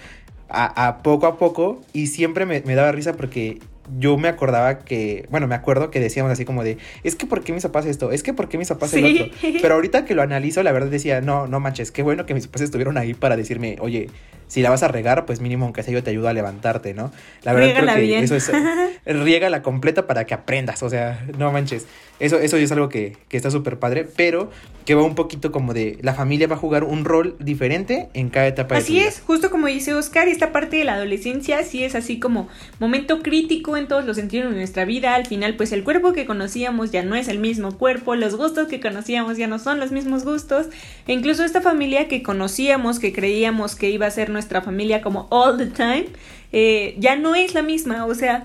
a, 0.51 0.99
poco 1.03 1.27
a 1.27 1.39
poco 1.39 1.81
y 1.93 2.09
siempre 2.09 2.45
me, 2.45 2.61
me 2.63 2.75
daba 2.75 2.93
risa 2.93 3.15
porque 3.15 3.61
yo 3.99 4.17
me 4.17 4.29
acordaba 4.29 4.81
que, 4.81 5.27
bueno, 5.31 5.47
me 5.47 5.55
acuerdo 5.55 5.91
que 5.91 6.01
decíamos 6.01 6.33
así 6.33 6.45
como 6.45 6.65
de, 6.65 6.79
es 7.05 7.17
que 7.17 7.27
¿por 7.27 7.43
qué 7.43 7.53
mis 7.53 7.63
papás 7.63 7.87
esto? 7.87 8.13
Es 8.13 8.23
que 8.23 8.33
¿por 8.33 8.49
qué 8.49 8.59
mis 8.59 8.69
papás 8.69 8.93
el 8.95 9.05
otro? 9.05 9.37
Pero 9.61 9.75
ahorita 9.75 10.05
que 10.05 10.15
lo 10.15 10.23
analizo, 10.23 10.63
la 10.63 10.73
verdad 10.73 10.89
decía, 10.89 11.21
no, 11.21 11.47
no 11.47 11.61
manches, 11.61 11.91
qué 11.91 12.03
bueno 12.03 12.27
que 12.27 12.35
mis 12.35 12.47
papás 12.47 12.63
estuvieron 12.63 12.99
ahí 12.99 13.15
para 13.15 13.37
decirme, 13.37 13.77
oye, 13.81 14.09
si 14.51 14.63
la 14.63 14.71
vas 14.71 14.83
a 14.83 14.89
regar, 14.89 15.27
pues 15.27 15.41
mínimo 15.41 15.65
aunque 15.65 15.85
sea 15.85 15.95
yo 15.95 16.03
te 16.03 16.11
ayudo 16.11 16.29
a 16.29 16.33
levantarte, 16.33 16.93
¿no? 16.93 17.13
La 17.45 17.53
verdad 17.53 17.83
creo 17.83 17.95
que 17.95 18.19
eso 18.19 18.35
es, 18.35 18.51
riega 19.07 19.49
la 19.49 19.63
completa 19.63 20.09
para 20.09 20.27
que 20.27 20.35
aprendas, 20.35 20.83
o 20.83 20.91
sea, 20.91 21.25
no 21.39 21.53
manches. 21.53 21.87
Eso, 22.19 22.39
eso 22.39 22.57
es 22.57 22.73
algo 22.73 22.89
que, 22.89 23.17
que 23.29 23.37
está 23.37 23.51
súper 23.51 23.79
padre, 23.79 24.07
pero 24.17 24.51
que 24.85 24.97
va 24.97 25.05
un 25.05 25.15
poquito 25.15 25.53
como 25.53 25.73
de 25.73 25.99
la 26.03 26.15
familia 26.15 26.49
va 26.49 26.57
a 26.57 26.59
jugar 26.59 26.83
un 26.83 27.05
rol 27.05 27.37
diferente 27.39 28.09
en 28.13 28.29
cada 28.29 28.49
etapa 28.49 28.77
así 28.77 28.95
de 28.95 29.01
Así 29.03 29.09
es, 29.09 29.21
justo 29.21 29.51
como 29.51 29.69
dice 29.69 29.95
Oscar, 29.95 30.27
esta 30.27 30.51
parte 30.51 30.79
de 30.79 30.85
la 30.85 30.95
adolescencia 30.95 31.63
sí 31.63 31.85
es 31.85 31.95
así 31.95 32.19
como 32.19 32.49
momento 32.81 33.23
crítico 33.23 33.77
en 33.81 33.89
todos 33.89 34.05
los 34.05 34.17
sentidos 34.17 34.51
de 34.51 34.57
nuestra 34.57 34.85
vida. 34.85 35.15
Al 35.15 35.27
final, 35.27 35.57
pues 35.57 35.73
el 35.73 35.83
cuerpo 35.83 36.13
que 36.13 36.27
conocíamos 36.27 36.93
ya 36.93 37.03
no 37.03 37.17
es 37.17 37.27
el 37.27 37.39
mismo 37.39 37.77
cuerpo, 37.77 38.15
los 38.15 38.37
gustos 38.37 38.69
que 38.69 38.81
conocíamos 38.81 39.37
ya 39.37 39.49
no 39.49 39.59
son 39.59 39.81
los 39.81 39.91
mismos 39.91 40.25
gustos. 40.25 40.67
E 41.07 41.13
incluso 41.13 41.45
esta 41.45 41.61
familia 41.61 42.07
que 42.07 42.23
conocíamos, 42.23 43.01
que 43.01 43.13
creíamos 43.13 43.75
que 43.75 43.91
iba 43.91 44.07
a 44.07 44.11
ser 44.11 44.31
nuestra 44.31 44.63
familia 44.63 45.03
como 45.03 45.27
all 45.31 45.59
the 45.59 45.67
time, 45.67 46.07
eh, 46.53 46.95
ya 46.99 47.17
no 47.17 47.35
es 47.35 47.55
la 47.55 47.63
misma. 47.63 48.07
O 48.07 48.15
sea, 48.15 48.45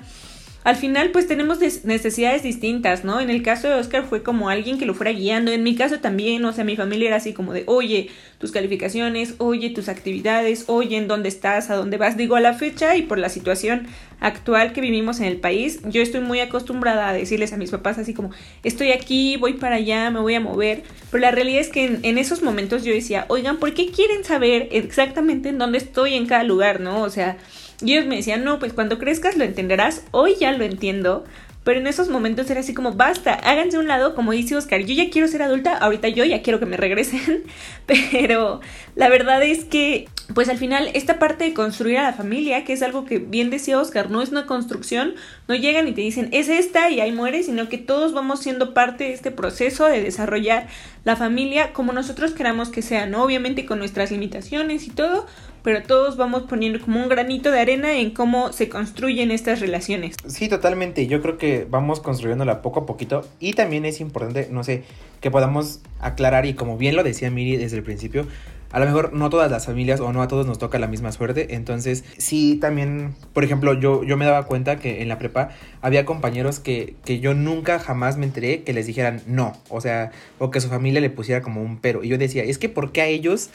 al 0.65 0.75
final 0.75 1.12
pues 1.12 1.27
tenemos 1.27 1.60
necesidades 1.60 2.41
distintas, 2.41 3.03
¿no? 3.03 3.22
En 3.22 3.29
el 3.29 3.43
caso 3.43 3.67
de 3.67 3.75
Oscar 3.75 4.03
fue 4.03 4.24
como 4.24 4.50
alguien 4.50 4.79
que 4.79 4.88
lo 4.88 4.95
fuera 4.95 5.12
guiando, 5.12 5.51
en 5.51 5.62
mi 5.62 5.75
caso 5.75 6.00
también, 6.00 6.43
o 6.43 6.53
sea, 6.53 6.63
mi 6.63 6.75
familia 6.75 7.10
era 7.10 7.17
así 7.17 7.34
como 7.34 7.53
de, 7.53 7.65
oye, 7.67 8.10
tus 8.39 8.51
calificaciones, 8.51 9.36
oye, 9.38 9.69
tus 9.69 9.89
actividades, 9.89 10.63
oye, 10.65 10.98
en 10.98 11.07
dónde 11.07 11.29
estás, 11.29 11.69
a 11.69 11.75
dónde 11.75 11.98
vas, 11.98 12.17
digo 12.17 12.36
a 12.36 12.39
la 12.39 12.55
fecha 12.55 12.98
y 12.98 13.03
por 13.03 13.19
la 13.19 13.29
situación 13.29 13.86
actual 14.19 14.74
que 14.74 14.81
vivimos 14.81 15.19
en 15.19 15.27
el 15.27 15.38
país, 15.38 15.81
yo 15.84 16.01
estoy 16.01 16.22
muy 16.22 16.39
acostumbrada 16.39 17.10
a 17.10 17.13
decirles 17.13 17.53
a 17.53 17.57
mis 17.57 17.69
papás 17.69 18.00
así 18.00 18.15
como, 18.15 18.31
estoy 18.63 18.91
aquí, 18.91 19.38
voy 19.38 19.53
para 19.53 19.75
allá, 19.75 20.10
me 20.10 20.19
voy 20.19 20.34
a 20.34 20.39
mover, 20.39 20.81
pero 21.12 21.22
la 21.22 21.29
realidad 21.29 21.62
es 21.62 21.69
que 21.69 21.86
en, 21.86 22.00
en 22.01 22.17
esos 22.17 22.41
momentos 22.41 22.84
yo 22.84 22.91
decía, 22.91 23.25
oigan, 23.27 23.57
¿por 23.57 23.75
qué 23.75 23.91
quieren 23.91 24.24
saber 24.24 24.69
exactamente 24.72 25.50
en 25.50 25.60
dónde 25.60 25.77
estoy 25.77 26.15
en 26.15 26.25
cada 26.25 26.43
lugar, 26.43 26.79
¿no? 26.79 27.03
O 27.03 27.12
sea, 27.12 27.38
y 27.82 27.94
ellos 27.94 28.05
me 28.05 28.15
decían, 28.15 28.44
no, 28.44 28.60
pues 28.60 28.74
cuando 28.74 29.00
crezcas 29.00 29.38
lo 29.38 29.44
entenderás, 29.44 30.03
hoy 30.12 30.36
ya 30.39 30.51
lo 30.51 30.63
entiendo, 30.63 31.25
pero 31.63 31.79
en 31.79 31.88
esos 31.88 32.10
momentos 32.10 32.50
era 32.50 32.60
así 32.60 32.74
como, 32.74 32.94
basta, 32.94 33.34
háganse 33.34 33.77
un 33.77 33.88
lado, 33.88 34.13
como 34.15 34.32
dice 34.32 34.55
Oscar, 34.55 34.82
yo 34.82 34.94
ya 34.94 35.10
quiero 35.10 35.27
ser 35.27 35.41
adulta, 35.41 35.77
ahorita 35.77 36.08
yo 36.10 36.24
ya 36.24 36.41
quiero 36.41 36.60
que 36.60 36.67
me 36.67 36.77
regresen, 36.77 37.44
pero 37.88 38.62
la 38.96 39.10
verdad 39.10 39.41
es 39.44 39.65
que, 39.65 40.08
pues 40.34 40.50
al 40.50 40.58
final, 40.58 40.89
esta 40.94 41.20
parte 41.20 41.44
de 41.44 41.53
construir 41.53 41.98
a 41.98 42.03
la 42.03 42.13
familia, 42.13 42.63
que 42.63 42.74
es 42.74 42.82
algo 42.82 43.05
que 43.05 43.20
bien 43.20 43.50
decía 43.50 43.79
Oscar, 43.79 44.10
no 44.10 44.22
es 44.22 44.29
una 44.29 44.46
construcción, 44.46 45.13
no 45.48 45.55
llegan 45.55 45.88
y 45.88 45.91
te 45.91 46.01
dicen, 46.01 46.29
es 46.32 46.50
esta 46.50 46.89
y 46.89 47.00
ahí 47.00 47.12
muere, 47.12 47.44
sino 47.44 47.70
que 47.70 47.77
todos 47.77 48.13
vamos 48.13 48.39
siendo 48.39 48.74
parte 48.74 49.05
de 49.05 49.13
este 49.13 49.32
proceso 49.32 49.86
de 49.86 50.01
desarrollar 50.01 50.67
la 51.03 51.15
familia 51.15 51.74
como 51.74 51.94
nosotros 51.94 52.32
queramos 52.32 52.70
que 52.70 52.82
sea, 52.82 53.05
¿no? 53.05 53.24
Obviamente 53.24 53.65
con 53.65 53.79
nuestras 53.79 54.12
limitaciones 54.12 54.88
y 54.88 54.89
todo, 54.89 55.27
pero 55.62 55.84
todos 55.84 56.17
vamos 56.17 56.44
poniendo 56.44 56.79
como 56.79 57.01
un 57.01 57.10
granito 57.10 57.51
de 57.51 57.60
arena 57.60 57.94
en 57.94 58.12
cómo 58.12 58.51
se 58.51 58.70
construyen 58.70 59.32
estas 59.32 59.60
relaciones. 59.60 60.15
Sí, 60.27 60.48
totalmente. 60.50 61.08
Yo 61.08 61.22
creo 61.22 61.38
que 61.38 61.67
vamos 61.70 62.00
construyéndola 62.00 62.62
poco 62.62 62.82
a 62.82 62.86
poquito 62.86 63.27
y 63.39 63.53
también 63.53 63.86
es 63.86 64.00
importante, 64.00 64.48
no 64.51 64.63
sé, 64.63 64.84
que 65.22 65.32
podamos 65.32 65.82
aclarar 66.00 66.46
y 66.46 66.53
como 66.53 66.77
bien 66.77 66.96
lo 66.96 67.03
decía 67.03 67.32
Miri 67.32 67.58
desde 67.58 67.77
el 67.77 67.84
principio, 67.84 68.27
a 68.75 68.79
lo 68.79 68.88
mejor 68.88 69.13
no 69.13 69.29
todas 69.29 69.50
las 69.50 69.65
familias 69.67 70.01
o 70.01 70.12
no 70.12 70.22
a 70.22 70.27
todos 70.27 70.46
nos 70.46 70.60
toca 70.60 70.79
la 70.79 70.88
misma 70.88 71.13
suerte. 71.13 71.55
Entonces, 71.55 72.03
sí, 72.17 72.58
también, 72.60 73.15
por 73.32 73.46
ejemplo, 73.46 73.74
yo, 73.74 74.03
yo 74.03 74.17
me 74.17 74.25
daba 74.25 74.44
cuenta 74.44 74.75
que 74.75 75.01
en 75.01 75.08
la 75.08 75.17
prepa 75.17 75.51
había 75.82 76.03
compañeros 76.03 76.60
que, 76.60 76.96
que 77.05 77.22
yo 77.22 77.34
nunca 77.34 77.79
jamás 77.79 78.17
me 78.17 78.25
enteré 78.25 78.63
que 78.63 78.74
les 78.74 78.86
dijeran 78.86 79.22
no. 79.27 79.53
O 79.70 79.79
sea, 79.79 80.12
o 80.39 80.51
que 80.51 80.60
su 80.60 80.67
familia 80.67 81.00
le 81.00 81.10
pusiera 81.10 81.41
como 81.41 81.62
un 81.62 81.77
pero. 81.77 82.03
Y 82.03 82.10
yo 82.10 82.17
decía, 82.17 82.44
es 82.44 82.58
que 82.58 82.67
¿por 82.67 82.91
qué 82.91 83.00
a 83.00 83.05
ellos 83.05 83.50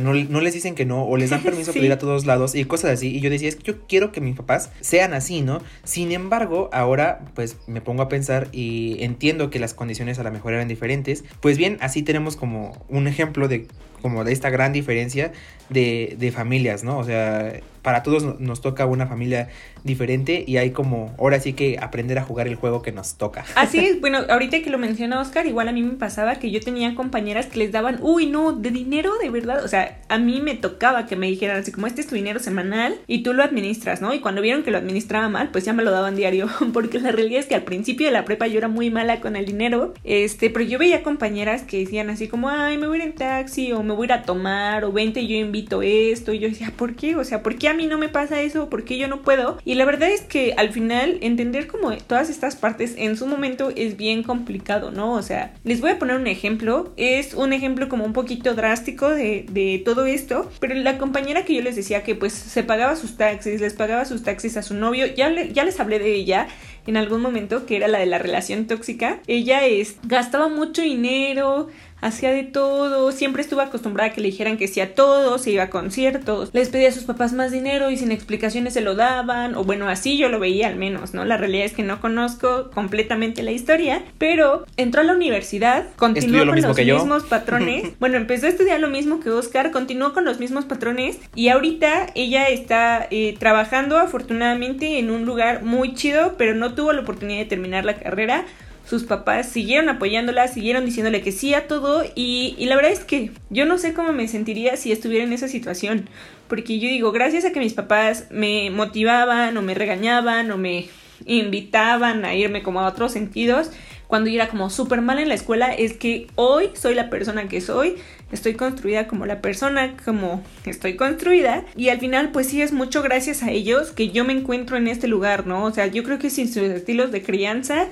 no, 0.00 0.14
no, 0.14 0.40
les 0.40 0.54
dicen 0.54 0.76
que 0.76 0.84
no? 0.84 1.06
O 1.06 1.16
les 1.16 1.30
dan 1.30 1.42
permiso 1.42 1.72
para 1.72 1.84
ir 1.84 1.90
a 1.90 1.98
todos 1.98 2.24
lados 2.24 2.54
y 2.54 2.64
cosas 2.64 2.92
así. 2.92 3.16
Y 3.16 3.20
yo 3.20 3.30
decía, 3.30 3.48
es 3.48 3.56
que 3.56 3.64
yo 3.64 3.86
quiero 3.88 4.12
que 4.12 4.20
mis 4.20 4.36
papás 4.36 4.70
sean 4.80 5.12
así, 5.12 5.40
¿no? 5.40 5.60
Sin 5.82 6.12
embargo, 6.12 6.70
ahora 6.72 7.24
pues 7.34 7.56
me 7.66 7.80
pongo 7.80 8.02
a 8.02 8.08
pensar 8.08 8.46
y 8.52 9.02
entiendo 9.02 9.50
que 9.50 9.58
las 9.58 9.74
condiciones 9.74 10.20
a 10.20 10.22
lo 10.22 10.30
mejor 10.30 10.52
eran 10.52 10.68
diferentes. 10.68 11.24
Pues 11.40 11.58
bien, 11.58 11.78
así 11.80 12.04
tenemos 12.04 12.36
como 12.36 12.86
un 12.88 13.08
ejemplo 13.08 13.48
de 13.48 13.66
como 14.02 14.24
de 14.24 14.32
esta 14.32 14.50
gran 14.52 14.72
diferencia 14.72 15.32
de, 15.68 16.14
de 16.18 16.30
familias, 16.30 16.84
¿no? 16.84 16.98
O 16.98 17.04
sea, 17.04 17.52
para 17.82 18.02
todos 18.02 18.40
nos 18.40 18.60
toca 18.60 18.86
una 18.86 19.06
familia 19.06 19.48
diferente 19.84 20.44
y 20.46 20.56
hay 20.56 20.70
como 20.70 21.14
ahora 21.18 21.40
sí 21.40 21.52
que 21.52 21.78
aprender 21.80 22.18
a 22.18 22.22
jugar 22.22 22.46
el 22.46 22.54
juego 22.54 22.82
que 22.82 22.92
nos 22.92 23.14
toca. 23.14 23.44
Así 23.56 23.78
es, 23.78 24.00
bueno, 24.00 24.20
ahorita 24.28 24.62
que 24.62 24.70
lo 24.70 24.78
menciona 24.78 25.20
Oscar, 25.20 25.46
igual 25.46 25.68
a 25.68 25.72
mí 25.72 25.82
me 25.82 25.94
pasaba 25.94 26.36
que 26.36 26.50
yo 26.50 26.60
tenía 26.60 26.94
compañeras 26.94 27.46
que 27.46 27.58
les 27.58 27.72
daban, 27.72 27.98
uy, 28.00 28.26
no, 28.26 28.52
de 28.52 28.70
dinero 28.70 29.12
de 29.20 29.30
verdad, 29.30 29.64
o 29.64 29.68
sea, 29.68 30.00
a 30.08 30.18
mí 30.18 30.40
me 30.40 30.54
tocaba 30.54 31.06
que 31.06 31.16
me 31.16 31.26
dijeran 31.26 31.58
así 31.58 31.72
como 31.72 31.86
este 31.86 32.00
es 32.00 32.06
tu 32.06 32.14
dinero 32.14 32.38
semanal 32.38 32.96
y 33.06 33.22
tú 33.22 33.32
lo 33.32 33.42
administras, 33.42 34.00
¿no? 34.00 34.14
Y 34.14 34.20
cuando 34.20 34.40
vieron 34.40 34.62
que 34.62 34.70
lo 34.70 34.78
administraba 34.78 35.28
mal, 35.28 35.50
pues 35.50 35.64
ya 35.64 35.72
me 35.72 35.82
lo 35.82 35.90
daban 35.90 36.14
diario, 36.14 36.48
porque 36.72 37.00
la 37.00 37.10
realidad 37.10 37.40
es 37.40 37.46
que 37.46 37.54
al 37.54 37.64
principio 37.64 38.06
de 38.06 38.12
la 38.12 38.24
prepa 38.24 38.46
yo 38.46 38.58
era 38.58 38.68
muy 38.68 38.90
mala 38.90 39.20
con 39.20 39.34
el 39.34 39.46
dinero, 39.46 39.94
este, 40.04 40.50
pero 40.50 40.64
yo 40.64 40.78
veía 40.78 41.02
compañeras 41.02 41.62
que 41.62 41.78
decían 41.78 42.10
así 42.10 42.28
como, 42.28 42.48
ay, 42.48 42.78
me 42.78 42.86
voy 42.86 43.00
a 43.00 43.04
ir 43.04 43.08
en 43.10 43.14
taxi 43.14 43.72
o 43.72 43.82
me 43.82 43.94
voy 43.94 44.04
a 44.04 44.06
ir 44.06 44.12
a 44.12 44.22
tomar 44.22 44.84
o 44.84 44.92
vente, 44.92 45.26
yo 45.26 45.36
invito 45.36 45.82
esto 45.82 46.32
y 46.32 46.38
yo 46.38 46.48
decía, 46.48 46.72
¿por 46.76 46.94
qué? 46.94 47.16
O 47.16 47.24
sea, 47.24 47.42
¿por 47.42 47.56
qué 47.56 47.71
a 47.72 47.74
mí 47.74 47.86
no 47.86 47.98
me 47.98 48.08
pasa 48.08 48.40
eso? 48.40 48.68
¿Por 48.68 48.84
qué 48.84 48.98
yo 48.98 49.08
no 49.08 49.22
puedo? 49.22 49.58
Y 49.64 49.74
la 49.74 49.84
verdad 49.84 50.10
es 50.10 50.20
que 50.20 50.54
al 50.56 50.70
final 50.70 51.18
entender 51.22 51.66
como 51.66 51.96
todas 51.96 52.30
estas 52.30 52.54
partes 52.54 52.94
en 52.96 53.16
su 53.16 53.26
momento 53.26 53.72
es 53.74 53.96
bien 53.96 54.22
complicado, 54.22 54.90
¿no? 54.90 55.14
O 55.14 55.22
sea, 55.22 55.54
les 55.64 55.80
voy 55.80 55.90
a 55.90 55.98
poner 55.98 56.16
un 56.16 56.26
ejemplo. 56.26 56.92
Es 56.96 57.34
un 57.34 57.52
ejemplo 57.52 57.88
como 57.88 58.04
un 58.04 58.12
poquito 58.12 58.54
drástico 58.54 59.08
de, 59.08 59.46
de 59.50 59.82
todo 59.84 60.06
esto, 60.06 60.50
pero 60.60 60.74
la 60.74 60.98
compañera 60.98 61.44
que 61.44 61.54
yo 61.54 61.62
les 61.62 61.76
decía 61.76 62.02
que 62.02 62.14
pues 62.14 62.32
se 62.32 62.62
pagaba 62.62 62.94
sus 62.96 63.16
taxis, 63.16 63.60
les 63.60 63.74
pagaba 63.74 64.04
sus 64.04 64.22
taxis 64.22 64.56
a 64.56 64.62
su 64.62 64.74
novio, 64.74 65.06
ya, 65.06 65.30
ya 65.44 65.64
les 65.64 65.80
hablé 65.80 65.98
de 65.98 66.14
ella 66.14 66.48
en 66.86 66.96
algún 66.96 67.20
momento, 67.20 67.66
que 67.66 67.76
era 67.76 67.88
la 67.88 67.98
de 67.98 68.06
la 68.06 68.18
relación 68.18 68.66
tóxica. 68.66 69.20
Ella 69.26 69.66
es, 69.66 69.96
gastaba 70.02 70.48
mucho 70.48 70.82
dinero, 70.82 71.68
hacía 72.02 72.32
de 72.32 72.42
todo, 72.42 73.10
siempre 73.12 73.42
estuvo 73.42 73.60
acostumbrada 73.60 74.10
a 74.10 74.12
que 74.12 74.20
le 74.20 74.28
dijeran 74.28 74.58
que 74.58 74.68
sí 74.68 74.80
a 74.80 74.94
todo, 74.94 75.38
se 75.38 75.52
iba 75.52 75.62
a 75.62 75.70
conciertos, 75.70 76.50
les 76.52 76.68
pedía 76.68 76.88
a 76.88 76.92
sus 76.92 77.04
papás 77.04 77.32
más 77.32 77.52
dinero 77.52 77.90
y 77.90 77.96
sin 77.96 78.12
explicaciones 78.12 78.74
se 78.74 78.80
lo 78.80 78.94
daban, 78.94 79.54
o 79.54 79.64
bueno, 79.64 79.88
así 79.88 80.18
yo 80.18 80.28
lo 80.28 80.40
veía 80.40 80.66
al 80.66 80.76
menos, 80.76 81.14
¿no? 81.14 81.24
La 81.24 81.36
realidad 81.36 81.64
es 81.64 81.72
que 81.72 81.84
no 81.84 82.00
conozco 82.00 82.70
completamente 82.72 83.42
la 83.42 83.52
historia, 83.52 84.02
pero 84.18 84.66
entró 84.76 85.00
a 85.00 85.04
la 85.04 85.14
universidad, 85.14 85.86
continuó 85.96 86.44
con 86.44 86.60
los 86.60 86.76
mismos 86.76 87.22
patrones, 87.22 87.92
bueno, 88.00 88.16
empezó 88.16 88.46
a 88.46 88.50
estudiar 88.50 88.80
lo 88.80 88.90
mismo 88.90 89.20
que 89.20 89.30
Oscar, 89.30 89.70
continuó 89.70 90.12
con 90.12 90.24
los 90.24 90.40
mismos 90.40 90.64
patrones 90.64 91.18
y 91.36 91.48
ahorita 91.48 92.08
ella 92.16 92.48
está 92.48 93.06
eh, 93.10 93.36
trabajando 93.38 93.96
afortunadamente 93.98 94.98
en 94.98 95.10
un 95.10 95.24
lugar 95.24 95.62
muy 95.62 95.94
chido, 95.94 96.34
pero 96.36 96.54
no 96.54 96.74
tuvo 96.74 96.92
la 96.92 97.02
oportunidad 97.02 97.38
de 97.38 97.46
terminar 97.46 97.84
la 97.84 97.94
carrera 97.94 98.44
sus 98.92 99.04
papás 99.04 99.48
siguieron 99.48 99.88
apoyándola, 99.88 100.48
siguieron 100.48 100.84
diciéndole 100.84 101.22
que 101.22 101.32
sí 101.32 101.54
a 101.54 101.66
todo 101.66 102.04
y, 102.14 102.54
y, 102.58 102.66
la 102.66 102.76
verdad 102.76 102.92
es 102.92 103.00
que 103.00 103.30
yo 103.48 103.64
no 103.64 103.78
sé 103.78 103.94
cómo 103.94 104.12
me 104.12 104.28
sentiría 104.28 104.76
si 104.76 104.92
estuviera 104.92 105.24
en 105.24 105.32
esa 105.32 105.48
situación, 105.48 106.10
porque 106.46 106.78
yo 106.78 106.90
digo, 106.90 107.10
gracias 107.10 107.46
a 107.46 107.52
que 107.52 107.58
mis 107.58 107.72
papás 107.72 108.26
me 108.30 108.68
motivaban 108.68 109.56
o 109.56 109.62
me 109.62 109.72
regañaban 109.72 110.50
o 110.50 110.58
me 110.58 110.90
invitaban 111.24 112.26
a 112.26 112.34
irme 112.34 112.62
como 112.62 112.80
a 112.80 112.86
otros 112.86 113.12
sentidos, 113.12 113.70
cuando 114.08 114.28
yo 114.28 114.36
era 114.36 114.50
como 114.50 114.68
súper 114.68 115.00
mal 115.00 115.18
en 115.18 115.28
la 115.28 115.34
escuela, 115.34 115.72
es 115.72 115.94
que 115.94 116.26
hoy 116.34 116.68
soy 116.74 116.94
la 116.94 117.08
persona 117.08 117.48
que 117.48 117.62
soy, 117.62 117.94
estoy 118.30 118.56
construida 118.56 119.06
como 119.06 119.24
la 119.24 119.40
persona 119.40 119.96
como 120.04 120.44
estoy 120.66 120.96
construida 120.96 121.64
y 121.76 121.88
al 121.88 121.98
final 121.98 122.30
pues 122.30 122.48
sí 122.48 122.60
es 122.60 122.72
mucho 122.72 123.02
gracias 123.02 123.42
a 123.42 123.50
ellos 123.50 123.90
que 123.90 124.10
yo 124.10 124.26
me 124.26 124.34
encuentro 124.34 124.76
en 124.76 124.86
este 124.86 125.08
lugar, 125.08 125.46
¿no? 125.46 125.64
O 125.64 125.72
sea, 125.72 125.86
yo 125.86 126.02
creo 126.02 126.18
que 126.18 126.28
sin 126.28 126.52
sus 126.52 126.64
estilos 126.64 127.10
de 127.10 127.22
crianza 127.22 127.88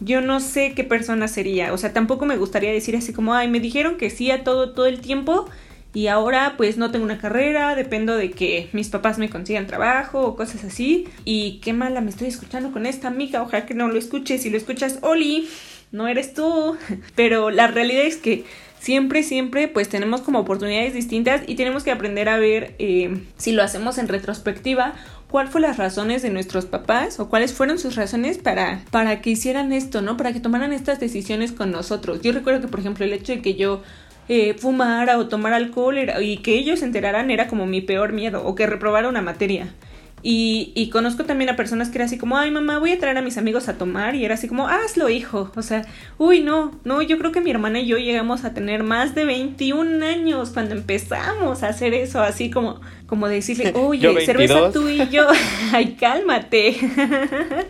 yo 0.00 0.20
no 0.20 0.40
sé 0.40 0.74
qué 0.74 0.84
persona 0.84 1.28
sería. 1.28 1.72
O 1.72 1.78
sea, 1.78 1.92
tampoco 1.92 2.26
me 2.26 2.36
gustaría 2.36 2.72
decir 2.72 2.96
así 2.96 3.12
como, 3.12 3.34
ay, 3.34 3.48
me 3.48 3.60
dijeron 3.60 3.96
que 3.96 4.10
sí 4.10 4.30
a 4.30 4.44
todo, 4.44 4.72
todo 4.72 4.86
el 4.86 5.00
tiempo 5.00 5.48
y 5.94 6.08
ahora 6.08 6.54
pues 6.56 6.76
no 6.76 6.90
tengo 6.90 7.04
una 7.04 7.18
carrera, 7.18 7.74
dependo 7.74 8.16
de 8.16 8.30
que 8.30 8.68
mis 8.72 8.88
papás 8.88 9.18
me 9.18 9.30
consigan 9.30 9.66
trabajo 9.66 10.20
o 10.20 10.36
cosas 10.36 10.64
así. 10.64 11.08
Y 11.24 11.60
qué 11.62 11.72
mala 11.72 12.00
me 12.00 12.10
estoy 12.10 12.28
escuchando 12.28 12.72
con 12.72 12.86
esta 12.86 13.08
amiga, 13.08 13.42
ojalá 13.42 13.66
que 13.66 13.74
no 13.74 13.88
lo 13.88 13.98
escuches. 13.98 14.42
Si 14.42 14.50
lo 14.50 14.56
escuchas, 14.56 14.98
Oli, 15.02 15.48
no 15.90 16.06
eres 16.06 16.34
tú. 16.34 16.76
Pero 17.16 17.50
la 17.50 17.66
realidad 17.66 18.04
es 18.04 18.16
que 18.16 18.44
siempre, 18.78 19.22
siempre 19.22 19.66
pues 19.66 19.88
tenemos 19.88 20.20
como 20.20 20.40
oportunidades 20.40 20.94
distintas 20.94 21.42
y 21.46 21.56
tenemos 21.56 21.82
que 21.82 21.90
aprender 21.90 22.28
a 22.28 22.38
ver 22.38 22.74
eh, 22.78 23.22
si 23.36 23.52
lo 23.52 23.62
hacemos 23.62 23.98
en 23.98 24.08
retrospectiva 24.08 24.94
cuál 25.30 25.48
fue 25.48 25.60
las 25.60 25.76
razones 25.76 26.22
de 26.22 26.30
nuestros 26.30 26.66
papás 26.66 27.20
o 27.20 27.28
cuáles 27.28 27.52
fueron 27.52 27.78
sus 27.78 27.96
razones 27.96 28.38
para, 28.38 28.82
para 28.90 29.20
que 29.20 29.30
hicieran 29.30 29.72
esto, 29.72 30.02
¿no? 30.02 30.16
Para 30.16 30.32
que 30.32 30.40
tomaran 30.40 30.72
estas 30.72 31.00
decisiones 31.00 31.52
con 31.52 31.70
nosotros. 31.70 32.22
Yo 32.22 32.32
recuerdo 32.32 32.60
que, 32.60 32.68
por 32.68 32.80
ejemplo, 32.80 33.04
el 33.04 33.12
hecho 33.12 33.32
de 33.32 33.42
que 33.42 33.54
yo 33.54 33.82
eh, 34.28 34.54
fumara 34.54 35.18
o 35.18 35.28
tomara 35.28 35.56
alcohol 35.56 35.96
y 36.20 36.38
que 36.38 36.54
ellos 36.54 36.80
se 36.80 36.86
enteraran 36.86 37.30
era 37.30 37.48
como 37.48 37.66
mi 37.66 37.80
peor 37.80 38.12
miedo 38.12 38.44
o 38.44 38.54
que 38.54 38.66
reprobara 38.66 39.08
una 39.08 39.22
materia. 39.22 39.72
Y, 40.22 40.72
y, 40.74 40.90
conozco 40.90 41.24
también 41.24 41.50
a 41.50 41.56
personas 41.56 41.90
que 41.90 41.98
era 41.98 42.04
así 42.06 42.18
como, 42.18 42.36
ay 42.36 42.50
mamá, 42.50 42.78
voy 42.78 42.92
a 42.92 42.98
traer 42.98 43.18
a 43.18 43.22
mis 43.22 43.38
amigos 43.38 43.68
a 43.68 43.78
tomar. 43.78 44.14
Y 44.14 44.24
era 44.24 44.34
así 44.34 44.48
como, 44.48 44.68
hazlo, 44.68 45.08
hijo. 45.08 45.52
O 45.54 45.62
sea, 45.62 45.86
uy, 46.18 46.40
no, 46.40 46.72
no, 46.84 47.02
yo 47.02 47.18
creo 47.18 47.32
que 47.32 47.40
mi 47.40 47.50
hermana 47.50 47.80
y 47.80 47.86
yo 47.86 47.98
llegamos 47.98 48.44
a 48.44 48.54
tener 48.54 48.82
más 48.82 49.14
de 49.14 49.24
21 49.24 50.04
años 50.04 50.50
cuando 50.50 50.74
empezamos 50.74 51.62
a 51.62 51.68
hacer 51.68 51.94
eso. 51.94 52.20
Así 52.20 52.50
como, 52.50 52.80
como 53.06 53.28
decirle, 53.28 53.72
oye, 53.76 54.24
cerveza 54.24 54.72
tú 54.72 54.88
y 54.88 55.08
yo. 55.08 55.26
ay, 55.72 55.96
cálmate. 55.98 56.76